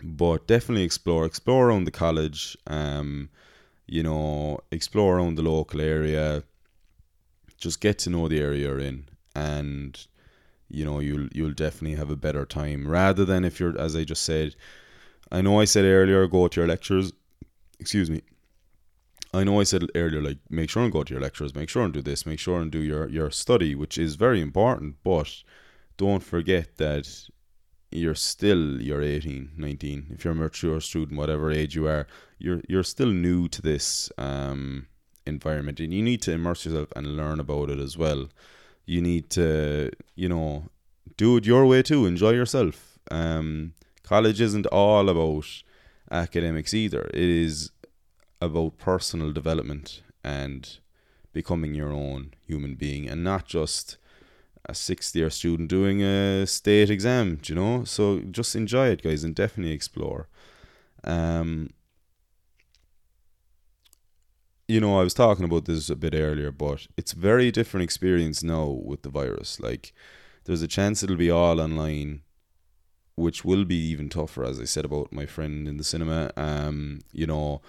[0.00, 2.56] but definitely explore, explore around the college.
[2.68, 3.28] Um,
[3.86, 6.44] you know, explore around the local area.
[7.58, 10.06] Just get to know the area you're in, and
[10.68, 14.04] you know you'll you'll definitely have a better time rather than if you're as I
[14.04, 14.54] just said.
[15.32, 17.12] I know I said earlier, go to your lectures.
[17.80, 18.22] Excuse me.
[19.32, 21.82] I know I said earlier, like make sure and go to your lectures, make sure
[21.82, 24.96] and do this, make sure and do your your study, which is very important.
[25.02, 25.42] But
[25.96, 27.08] don't forget that
[27.94, 32.60] you're still you're 18 19 if you're a mature student whatever age you are you're
[32.68, 34.88] you're still new to this um,
[35.26, 38.28] environment and you need to immerse yourself and learn about it as well
[38.86, 40.64] you need to you know
[41.16, 45.46] do it your way too enjoy yourself um, college isn't all about
[46.10, 47.70] academics either it is
[48.40, 50.78] about personal development and
[51.32, 53.96] becoming your own human being and not just
[54.66, 57.84] a sixth year student doing a state exam, you know?
[57.84, 60.28] So just enjoy it, guys, and definitely explore.
[61.02, 61.70] Um,
[64.66, 68.42] you know, I was talking about this a bit earlier, but it's very different experience
[68.42, 69.60] now with the virus.
[69.60, 69.92] Like,
[70.44, 72.22] there's a chance it'll be all online,
[73.14, 76.30] which will be even tougher, as I said about my friend in the cinema.
[76.36, 77.60] Um, you know,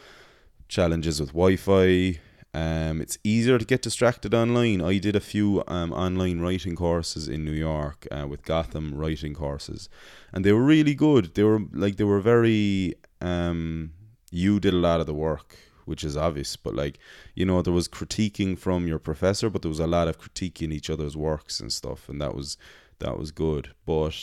[0.68, 2.20] challenges with Wi-Fi.
[2.54, 4.82] Um, it's easier to get distracted online.
[4.82, 9.34] I did a few um, online writing courses in New York uh, with Gotham writing
[9.34, 9.90] courses,
[10.32, 11.36] and they were really good.
[11.36, 12.96] They were like they were very.
[13.20, 13.92] Um,
[14.32, 17.00] you did a lot of the work, which is obvious, but like
[17.36, 20.74] you know, there was critiquing from your professor, but there was a lot of critiquing
[20.74, 22.58] each other's works and stuff, and that was
[23.00, 23.72] that was good.
[23.86, 24.16] But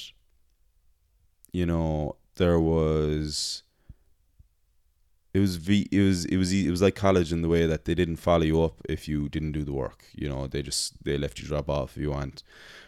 [1.53, 3.63] you know, there was
[5.35, 7.87] it was v it was it was it was like college in the way that
[7.87, 11.03] they didn't follow you up if you didn't do the work you know they just
[11.05, 12.43] they left you drop off if you want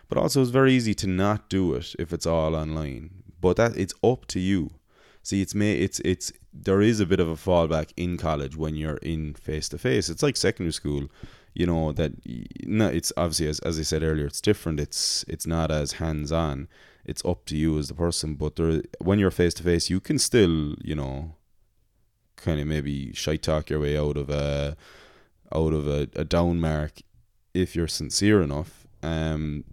[0.09, 3.11] but also it's very easy to not do it if it's all online.
[3.41, 4.71] But that it's up to you
[5.25, 8.77] see it's may it's it's there is a bit of a fallback in college when
[8.77, 11.09] you're in face to face it's like secondary school
[11.55, 12.13] you know that
[12.65, 14.81] no it's obviously as, as i said earlier it's different.
[14.81, 16.69] It's it's not as hands on
[17.05, 18.35] it's up to you as the person.
[18.35, 21.37] But there when you're face to face you can still you know
[22.37, 24.77] kind of maybe shy talk your way out of a
[25.55, 27.01] out of a, a down mark
[27.53, 28.87] if you're sincere enough.
[29.03, 29.65] Um,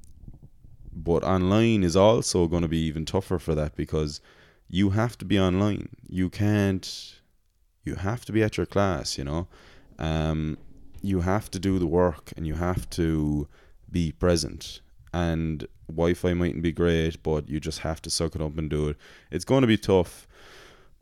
[0.93, 4.21] but online is also going to be even tougher for that because
[4.71, 5.89] you have to be online.
[6.07, 7.15] You can't.
[7.84, 9.17] You have to be at your class.
[9.17, 9.47] You know.
[9.99, 10.57] Um,
[11.01, 13.47] you have to do the work and you have to
[13.89, 14.81] be present.
[15.13, 18.89] And Wi-Fi mightn't be great, but you just have to suck it up and do
[18.89, 18.97] it.
[19.29, 20.27] It's going to be tough,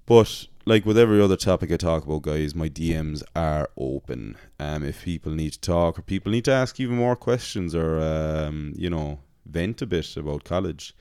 [0.05, 4.38] but like with every other topic I talk about, guys, my DMs are open.
[4.60, 7.99] Um, if people need to talk or people need to ask even more questions or
[7.99, 10.95] um, you know, vent a bit about college.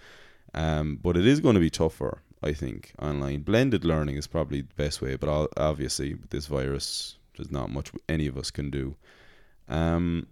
[0.54, 3.42] Um, but it is going to be tougher, I think, online.
[3.42, 7.90] Blended learning is probably the best way, but obviously with this virus, there's not much
[8.08, 8.96] any of us can do.
[9.68, 10.26] Um.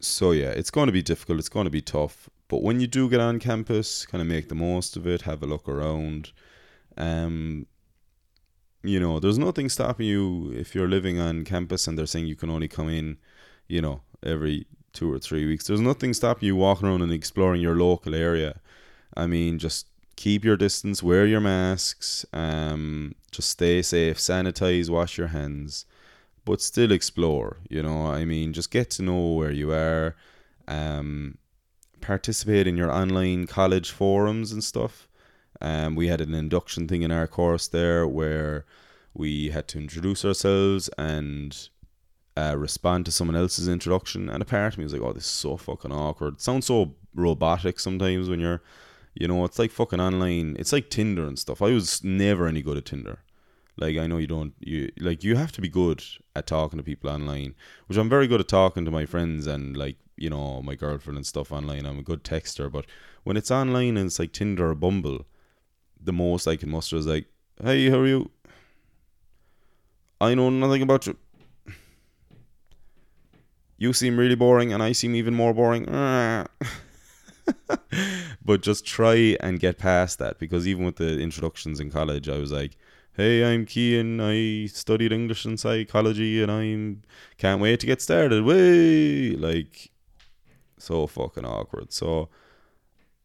[0.00, 1.38] So yeah, it's going to be difficult.
[1.38, 2.28] It's going to be tough.
[2.48, 5.22] But when you do get on campus, kind of make the most of it.
[5.22, 6.32] Have a look around
[6.96, 7.66] um,
[8.82, 12.36] you know, there's nothing stopping you if you're living on campus and they're saying you
[12.36, 13.16] can only come in,
[13.66, 15.66] you know, every two or three weeks.
[15.66, 18.60] There's nothing stopping you walking around and exploring your local area.
[19.16, 19.86] I mean, just
[20.16, 25.86] keep your distance, wear your masks, um, just stay safe, sanitize, wash your hands,
[26.44, 27.58] but still explore.
[27.68, 30.14] You know, I mean, just get to know where you are,
[30.68, 31.38] um,
[32.00, 35.08] participate in your online college forums and stuff.
[35.60, 38.66] Um, we had an induction thing in our course there where
[39.14, 41.68] we had to introduce ourselves and
[42.36, 44.28] uh, respond to someone else's introduction.
[44.28, 46.34] And a part of me was like, oh, this is so fucking awkward.
[46.34, 48.60] It sounds so robotic sometimes when you're,
[49.14, 50.56] you know, it's like fucking online.
[50.58, 51.62] It's like Tinder and stuff.
[51.62, 53.20] I was never any good at Tinder.
[53.76, 56.04] Like I know you don't you like you have to be good
[56.36, 57.54] at talking to people online,
[57.86, 61.16] which I'm very good at talking to my friends and like you know my girlfriend
[61.16, 61.86] and stuff online.
[61.86, 62.86] I'm a good texter, but
[63.24, 65.26] when it's online and it's like Tinder or Bumble,
[66.00, 67.26] the most I can muster is like,
[67.62, 68.30] "Hey, how are you?
[70.20, 71.16] I know nothing about you.
[73.76, 75.86] You seem really boring, and I seem even more boring."
[78.44, 82.38] but just try and get past that because even with the introductions in college, I
[82.38, 82.76] was like,
[83.14, 84.20] "Hey, I'm Kean.
[84.20, 87.02] I studied English and psychology, and I'm
[87.38, 89.90] can't wait to get started." Way like
[90.78, 91.92] so fucking awkward.
[91.92, 92.28] So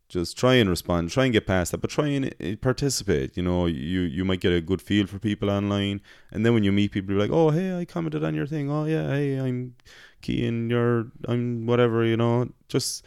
[0.09, 3.37] just try and respond, try and get past that, but try and uh, participate.
[3.37, 6.01] You know, you you might get a good feel for people online,
[6.31, 8.71] and then when you meet people, you're like, "Oh, hey, I commented on your thing.
[8.71, 9.75] Oh, yeah, hey, I'm
[10.21, 10.69] Kean.
[10.69, 13.05] You're I'm whatever." You know, just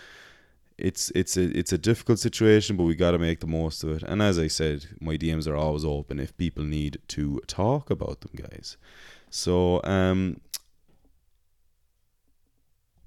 [0.78, 3.90] it's it's a it's a difficult situation, but we got to make the most of
[3.90, 4.02] it.
[4.02, 8.20] And as I said, my DMs are always open if people need to talk about
[8.20, 8.76] them, guys.
[9.30, 10.40] So um,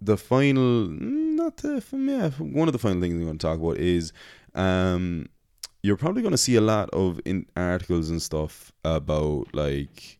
[0.01, 3.77] the final, not the yeah, one of the final things I'm going to talk about
[3.77, 4.13] is
[4.53, 5.27] um,
[5.83, 10.19] you're probably going to see a lot of in articles and stuff about like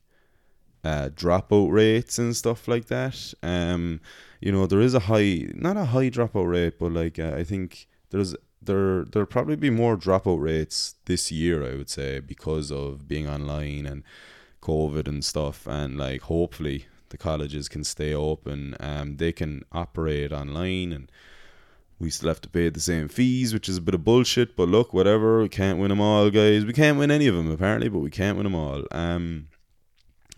[0.84, 3.34] uh, dropout rates and stuff like that.
[3.42, 4.00] Um,
[4.46, 7.44] you know, there is a high, not a high dropout rate, but like uh, I
[7.44, 11.66] think there's there there'll probably be more dropout rates this year.
[11.66, 14.04] I would say because of being online and
[14.62, 18.76] COVID and stuff, and like hopefully the colleges can stay open.
[18.80, 21.12] Um, they can operate online and.
[21.98, 24.58] We still have to pay the same fees, which is a bit of bullshit.
[24.58, 25.42] But look, whatever.
[25.42, 26.66] We can't win them all, guys.
[26.66, 28.84] We can't win any of them apparently, but we can't win them all.
[28.92, 29.48] Um,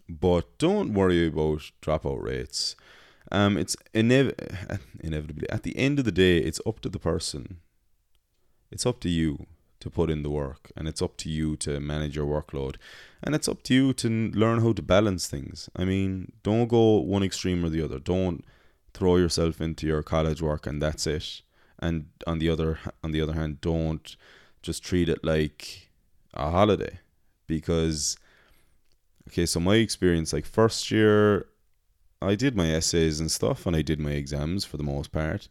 [0.08, 2.76] but don't worry about dropout rates.
[3.32, 7.58] Um, it's inev- inevitably at the end of the day, it's up to the person.
[8.72, 9.46] It's up to you
[9.80, 12.76] to put in the work, and it's up to you to manage your workload,
[13.24, 15.70] and it's up to you to learn how to balance things.
[15.76, 18.00] I mean, don't go one extreme or the other.
[18.00, 18.44] Don't
[18.98, 21.42] throw yourself into your college work and that's it.
[21.80, 24.16] And on the other on the other hand, don't
[24.64, 25.92] just treat it like
[26.34, 27.00] a holiday,
[27.46, 28.18] because
[29.28, 31.46] okay, so my experience, like first year,
[32.22, 35.48] I did my essays and stuff, and I did my exams for the most part.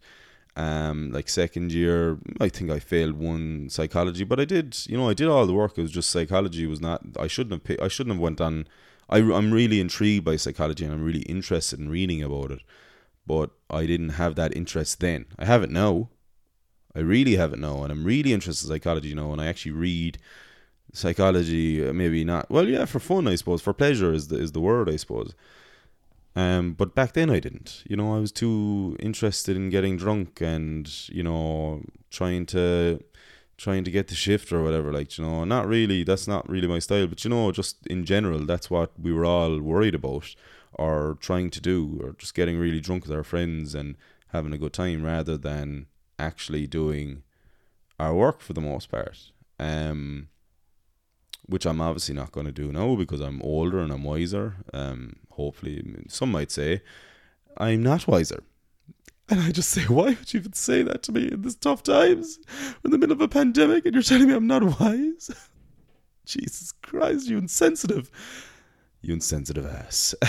[0.57, 5.07] Um, like second year, I think I failed one psychology, but I did, you know,
[5.07, 5.77] I did all the work.
[5.77, 7.01] It was just psychology was not.
[7.19, 7.79] I shouldn't have.
[7.79, 8.67] I shouldn't have went on.
[9.09, 12.61] I, I'm really intrigued by psychology, and I'm really interested in reading about it,
[13.25, 15.25] but I didn't have that interest then.
[15.37, 16.09] I have it now.
[16.95, 19.73] I really have it now, and I'm really interested in psychology now, and I actually
[19.73, 20.17] read
[20.91, 21.81] psychology.
[21.93, 22.49] Maybe not.
[22.49, 23.61] Well, yeah, for fun, I suppose.
[23.61, 25.35] For pleasure is the is the word, I suppose.
[26.37, 27.83] Um, but back then I didn't.
[27.89, 31.81] You know, I was too interested in getting drunk and you know
[32.11, 33.03] trying to
[33.57, 34.93] trying to get the shift or whatever.
[34.93, 36.03] Like you know, not really.
[36.03, 37.07] That's not really my style.
[37.07, 40.35] But you know, just in general, that's what we were all worried about
[40.73, 43.95] or trying to do, or just getting really drunk with our friends and
[44.27, 45.87] having a good time rather than
[46.19, 47.23] actually doing
[47.99, 49.31] our work for the most part.
[49.59, 50.27] Um,
[51.47, 54.55] which I'm obviously not going to do now because I'm older and I'm wiser.
[54.73, 56.81] Um, hopefully, some might say
[57.57, 58.43] I'm not wiser.
[59.29, 61.83] And I just say, why would you even say that to me in these tough
[61.83, 62.39] times?
[62.83, 65.29] We're in the middle of a pandemic and you're telling me I'm not wise?
[66.25, 68.11] Jesus Christ, you insensitive.
[69.01, 70.13] You insensitive ass.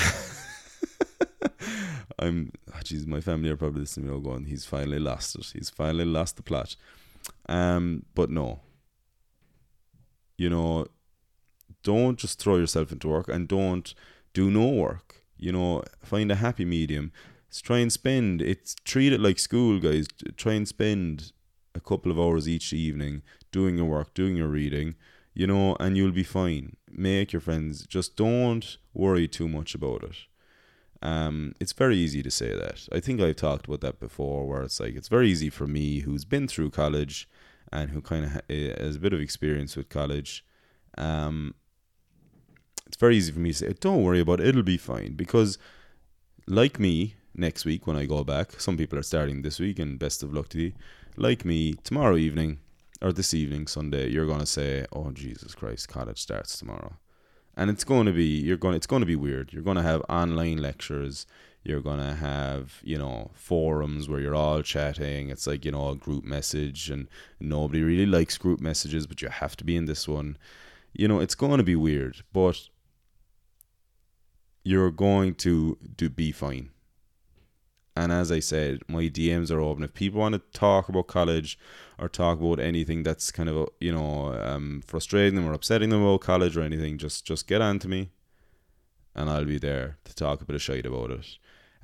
[2.21, 5.53] I'm, oh, my family are probably listening to me going, he's finally lost it.
[5.53, 6.77] He's finally lost the plot.
[7.49, 8.61] Um, but no.
[10.37, 10.87] You know,
[11.83, 13.95] don't just throw yourself into work and don't
[14.33, 15.23] do no work.
[15.37, 17.13] You know, find a happy medium.
[17.63, 20.09] try and spend it's treat it like school, guys.
[20.37, 21.33] Try and spend
[21.75, 23.23] a couple of hours each evening
[23.53, 24.97] doing your work, doing your reading,
[25.35, 26.77] you know, and you'll be fine.
[26.91, 27.87] Make your friends.
[27.87, 30.17] Just don't worry too much about it.
[31.01, 32.89] Um, it's very easy to say that.
[32.93, 36.01] I think I've talked about that before, where it's like it's very easy for me,
[36.01, 37.29] who's been through college
[37.71, 40.45] and who kind of ha- eh, has a bit of experience with college.
[40.97, 41.55] Um,
[42.89, 45.15] it's very easy for me to say, don't worry about it, it'll be fine.
[45.15, 45.59] Because,
[46.47, 49.99] like me, next week when I go back, some people are starting this week, and
[49.99, 50.73] best of luck to you.
[51.17, 52.59] Like me, tomorrow evening,
[53.01, 56.97] or this evening, Sunday, you're going to say, oh, Jesus Christ, college starts tomorrow.
[57.57, 59.53] And it's going to be, you're going, it's going to be weird.
[59.53, 61.27] You're going to have online lectures.
[61.65, 65.29] You're going to have, you know, forums where you're all chatting.
[65.29, 67.09] It's like, you know, a group message, and
[67.41, 70.39] nobody really likes group messages, but you have to be in this one.
[70.93, 72.69] You know, it's going to be weird, but
[74.69, 76.69] you're going to do be fine.
[77.97, 79.83] And as I said, my DMs are open.
[79.83, 81.59] If people want to talk about college
[81.99, 86.03] or talk about anything that's kind of you know um, frustrating them or upsetting them
[86.03, 88.11] about college or anything, just just get on to me,
[89.15, 91.39] and I'll be there to talk a bit of shit about it.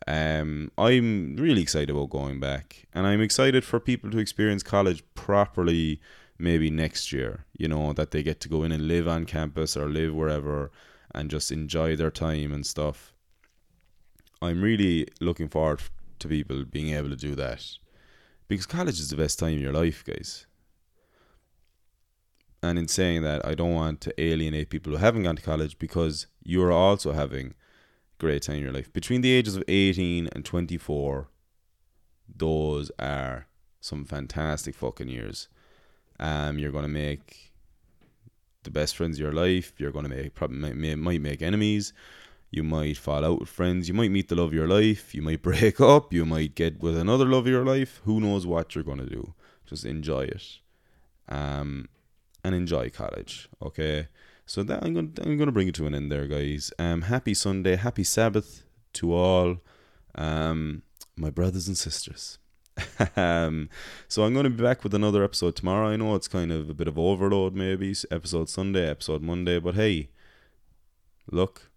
[0.07, 5.03] Um, I'm really excited about going back, and I'm excited for people to experience college
[5.15, 6.03] properly.
[6.37, 9.77] Maybe next year, you know, that they get to go in and live on campus
[9.77, 10.71] or live wherever
[11.15, 13.13] and just enjoy their time and stuff.
[14.43, 15.81] I'm really looking forward
[16.19, 17.65] to people being able to do that
[18.49, 20.47] because college is the best time of your life, guys.
[22.63, 25.79] And in saying that, I don't want to alienate people who haven't gone to college
[25.79, 27.55] because you are also having a
[28.19, 28.93] great time in your life.
[28.93, 31.29] Between the ages of 18 and 24,
[32.35, 33.47] those are
[33.81, 35.49] some fantastic fucking years.
[36.19, 37.44] Um, you're going to make
[38.65, 39.73] the best friends of your life.
[39.79, 41.93] You're going to make probably might, might make enemies.
[42.51, 43.89] You might fall out with friends.
[43.89, 45.15] You might meet the love of your life.
[45.15, 46.13] You might break up.
[46.13, 48.01] You might get with another love of your life.
[48.05, 49.35] Who knows what you're going to do?
[49.67, 50.59] Just enjoy it.
[51.29, 51.89] Um,
[52.45, 53.49] and enjoy college.
[53.63, 54.09] Okay.
[54.47, 56.73] So that I'm going I'm going to bring it to an end there, guys.
[56.79, 59.57] Um, happy Sunday, happy Sabbath to all,
[60.15, 60.83] um,
[61.17, 62.39] my brothers and sisters.
[63.17, 63.69] um,
[64.09, 65.89] so I'm going to be back with another episode tomorrow.
[65.89, 69.75] I know it's kind of a bit of overload, maybe episode Sunday, episode Monday, but
[69.75, 70.11] hey,
[71.31, 71.71] look,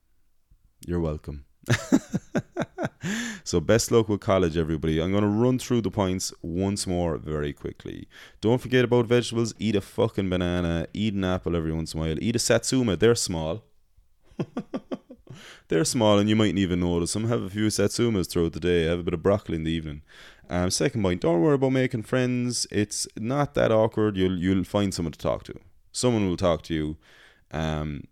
[0.86, 1.46] you're welcome.
[3.44, 5.02] so best luck with college, everybody.
[5.02, 8.08] I'm gonna run through the points once more very quickly.
[8.42, 9.54] Don't forget about vegetables.
[9.60, 10.88] Eat a fucking banana.
[10.94, 12.24] Eat an apple every once in a while.
[12.24, 12.96] Eat a satsuma.
[12.96, 13.64] They're small.
[15.68, 17.28] They're small, and you mightn't even notice them.
[17.28, 18.86] Have a few satsumas throughout the day.
[18.86, 20.02] Have a bit of broccoli in the evening.
[20.50, 22.68] Um, second point: Don't worry about making friends.
[22.72, 24.18] It's not that awkward.
[24.18, 25.60] You'll you'll find someone to talk to.
[25.92, 26.98] Someone will talk to you.
[27.52, 28.04] Um,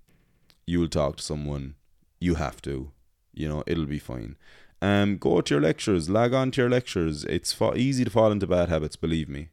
[0.66, 1.76] you will talk to someone
[2.20, 2.92] you have to.
[3.34, 4.38] You know, it'll be fine.
[4.82, 7.24] Um, go to your lectures, lag on to your lectures.
[7.26, 9.50] It's fa- easy to fall into bad habits, believe me.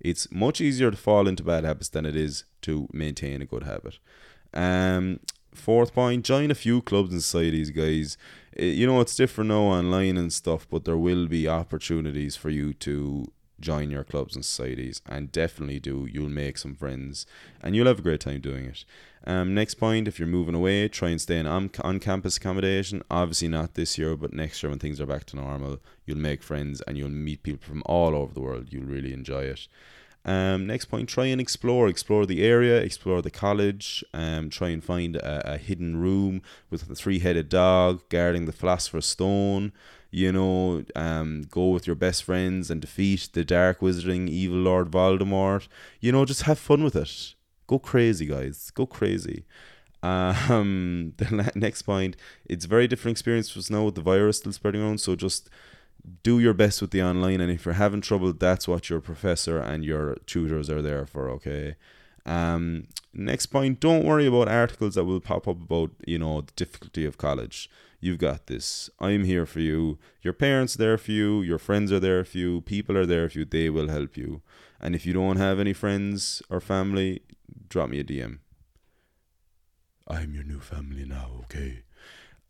[0.00, 3.62] It's much easier to fall into bad habits than it is to maintain a good
[3.62, 3.98] habit.
[4.52, 5.20] Um,
[5.54, 8.18] fourth point, join a few clubs and societies, guys.
[8.56, 12.50] It, you know, it's different now online and stuff, but there will be opportunities for
[12.50, 13.26] you to
[13.60, 16.06] join your clubs and societies and definitely do.
[16.10, 17.26] You'll make some friends
[17.62, 18.84] and you'll have a great time doing it.
[19.26, 23.02] Um, next point, if you're moving away, try and stay in on, on campus accommodation.
[23.10, 26.42] Obviously, not this year, but next year when things are back to normal, you'll make
[26.42, 28.72] friends and you'll meet people from all over the world.
[28.72, 29.66] You'll really enjoy it.
[30.24, 31.88] Um, next point, try and explore.
[31.88, 36.90] Explore the area, explore the college, um, try and find a, a hidden room with
[36.90, 39.72] a three headed dog guarding the Philosopher's Stone.
[40.10, 44.90] You know, um, go with your best friends and defeat the dark wizarding evil Lord
[44.90, 45.66] Voldemort.
[46.00, 47.34] You know, just have fun with it.
[47.66, 48.70] Go crazy, guys.
[48.70, 49.44] Go crazy.
[50.04, 54.82] Um, the next point, it's very different experience for now with the virus still spreading
[54.82, 55.00] around.
[55.00, 55.50] So just
[56.22, 59.58] do your best with the online, and if you're having trouble, that's what your professor
[59.58, 61.28] and your tutors are there for.
[61.30, 61.76] Okay.
[62.26, 66.52] Um, next point, don't worry about articles that will pop up about you know the
[66.56, 67.70] difficulty of college.
[68.00, 68.90] You've got this.
[69.00, 69.98] I'm here for you.
[70.20, 71.40] Your parents are there for you.
[71.40, 72.60] Your friends are there for you.
[72.60, 73.44] People are there for you.
[73.46, 74.42] They will help you.
[74.78, 77.22] And if you don't have any friends or family,
[77.70, 78.40] drop me a DM.
[80.06, 81.83] I'm your new family now, okay?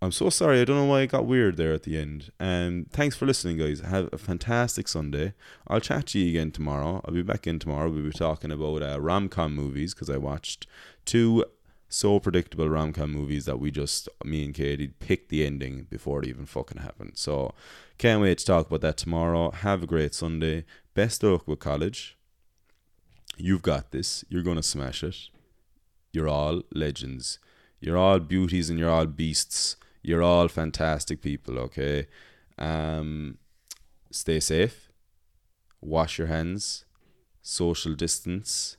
[0.05, 0.61] I'm so sorry.
[0.61, 2.31] I don't know why it got weird there at the end.
[2.39, 3.81] And um, thanks for listening, guys.
[3.81, 5.33] Have a fantastic Sunday.
[5.67, 7.01] I'll chat to you again tomorrow.
[7.05, 7.89] I'll be back in tomorrow.
[7.89, 10.67] We'll be talking about uh, rom com movies because I watched
[11.07, 11.45] two
[11.89, 16.23] so predictable rom com movies that we just, me and Katie, picked the ending before
[16.23, 17.13] it even fucking happened.
[17.15, 17.55] So
[17.97, 19.53] can't wait to talk about that tomorrow.
[19.53, 20.67] Have a great Sunday.
[20.93, 22.19] Best of luck with college.
[23.39, 24.23] You've got this.
[24.29, 25.17] You're going to smash it.
[26.13, 27.39] You're all legends.
[27.81, 29.77] You're all beauties and you're all beasts.
[30.05, 32.07] You're all fantastic people, okay?
[32.59, 33.39] Um,
[34.11, 34.91] stay safe.
[35.81, 36.85] Wash your hands.
[37.41, 38.77] Social distance.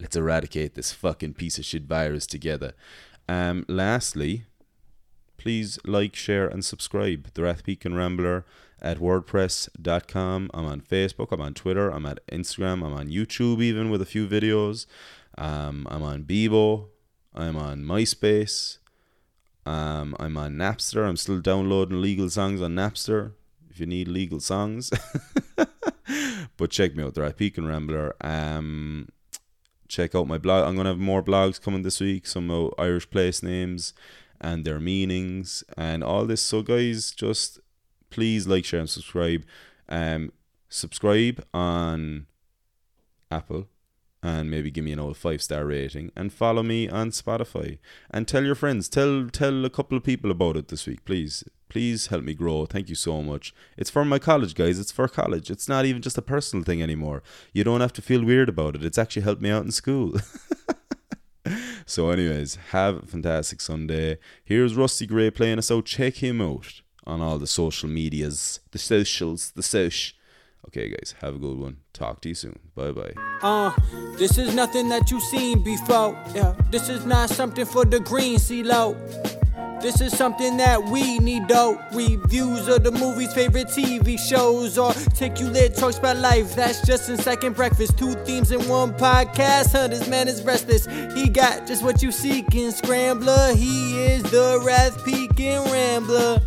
[0.00, 2.72] Let's eradicate this fucking piece of shit virus together.
[3.28, 4.46] Um, lastly,
[5.38, 7.28] please like, share, and subscribe.
[7.34, 8.44] The Rathpeacon Rambler
[8.82, 10.50] at WordPress.com.
[10.52, 11.28] I'm on Facebook.
[11.30, 11.88] I'm on Twitter.
[11.88, 12.84] I'm at Instagram.
[12.84, 14.86] I'm on YouTube, even with a few videos.
[15.38, 16.88] Um, I'm on Bebo.
[17.32, 18.78] I'm on MySpace.
[19.66, 21.06] Um, I'm on Napster.
[21.06, 23.32] I'm still downloading legal songs on Napster.
[23.68, 24.90] If you need legal songs,
[26.56, 28.14] but check me out, the Rathpeacon Rambler.
[28.22, 29.08] Um,
[29.88, 30.66] check out my blog.
[30.66, 32.26] I'm gonna have more blogs coming this week.
[32.26, 33.92] Some Irish place names
[34.40, 36.40] and their meanings and all this.
[36.40, 37.60] So, guys, just
[38.08, 39.44] please like, share, and subscribe.
[39.88, 40.32] Um,
[40.68, 42.26] subscribe on
[43.30, 43.68] Apple
[44.26, 47.78] and maybe give me an old five star rating and follow me on Spotify
[48.10, 51.44] and tell your friends tell tell a couple of people about it this week please
[51.68, 52.64] Please help me grow.
[52.64, 53.52] Thank you so much.
[53.76, 54.78] It's for my college, guys.
[54.78, 55.50] It's for college.
[55.50, 57.22] It's not even just a personal thing anymore.
[57.52, 58.84] You don't have to feel weird about it.
[58.84, 60.14] It's actually helped me out in school.
[61.86, 64.18] so, anyways, have a fantastic Sunday.
[64.44, 65.86] Here's Rusty Gray playing us out.
[65.86, 70.14] Check him out on all the social medias, the socials, the soch.
[70.68, 71.78] Okay, guys, have a good one.
[71.92, 72.58] Talk to you soon.
[72.74, 73.12] Bye bye.
[73.42, 73.72] Uh,
[74.16, 76.18] this is nothing that you've seen before.
[76.34, 78.96] Yeah, this is not something for the green CeeLo.
[79.80, 81.80] This is something that we need though.
[81.92, 86.56] Reviews of the movies, favorite TV shows, or articulate talks about life.
[86.56, 87.96] That's just in second breakfast.
[87.96, 89.72] Two themes in one podcast.
[89.72, 90.86] Huh, this man is restless.
[91.14, 93.54] He got just what you seek in Scrambler.
[93.54, 96.40] He is the Rathpeacon rambler.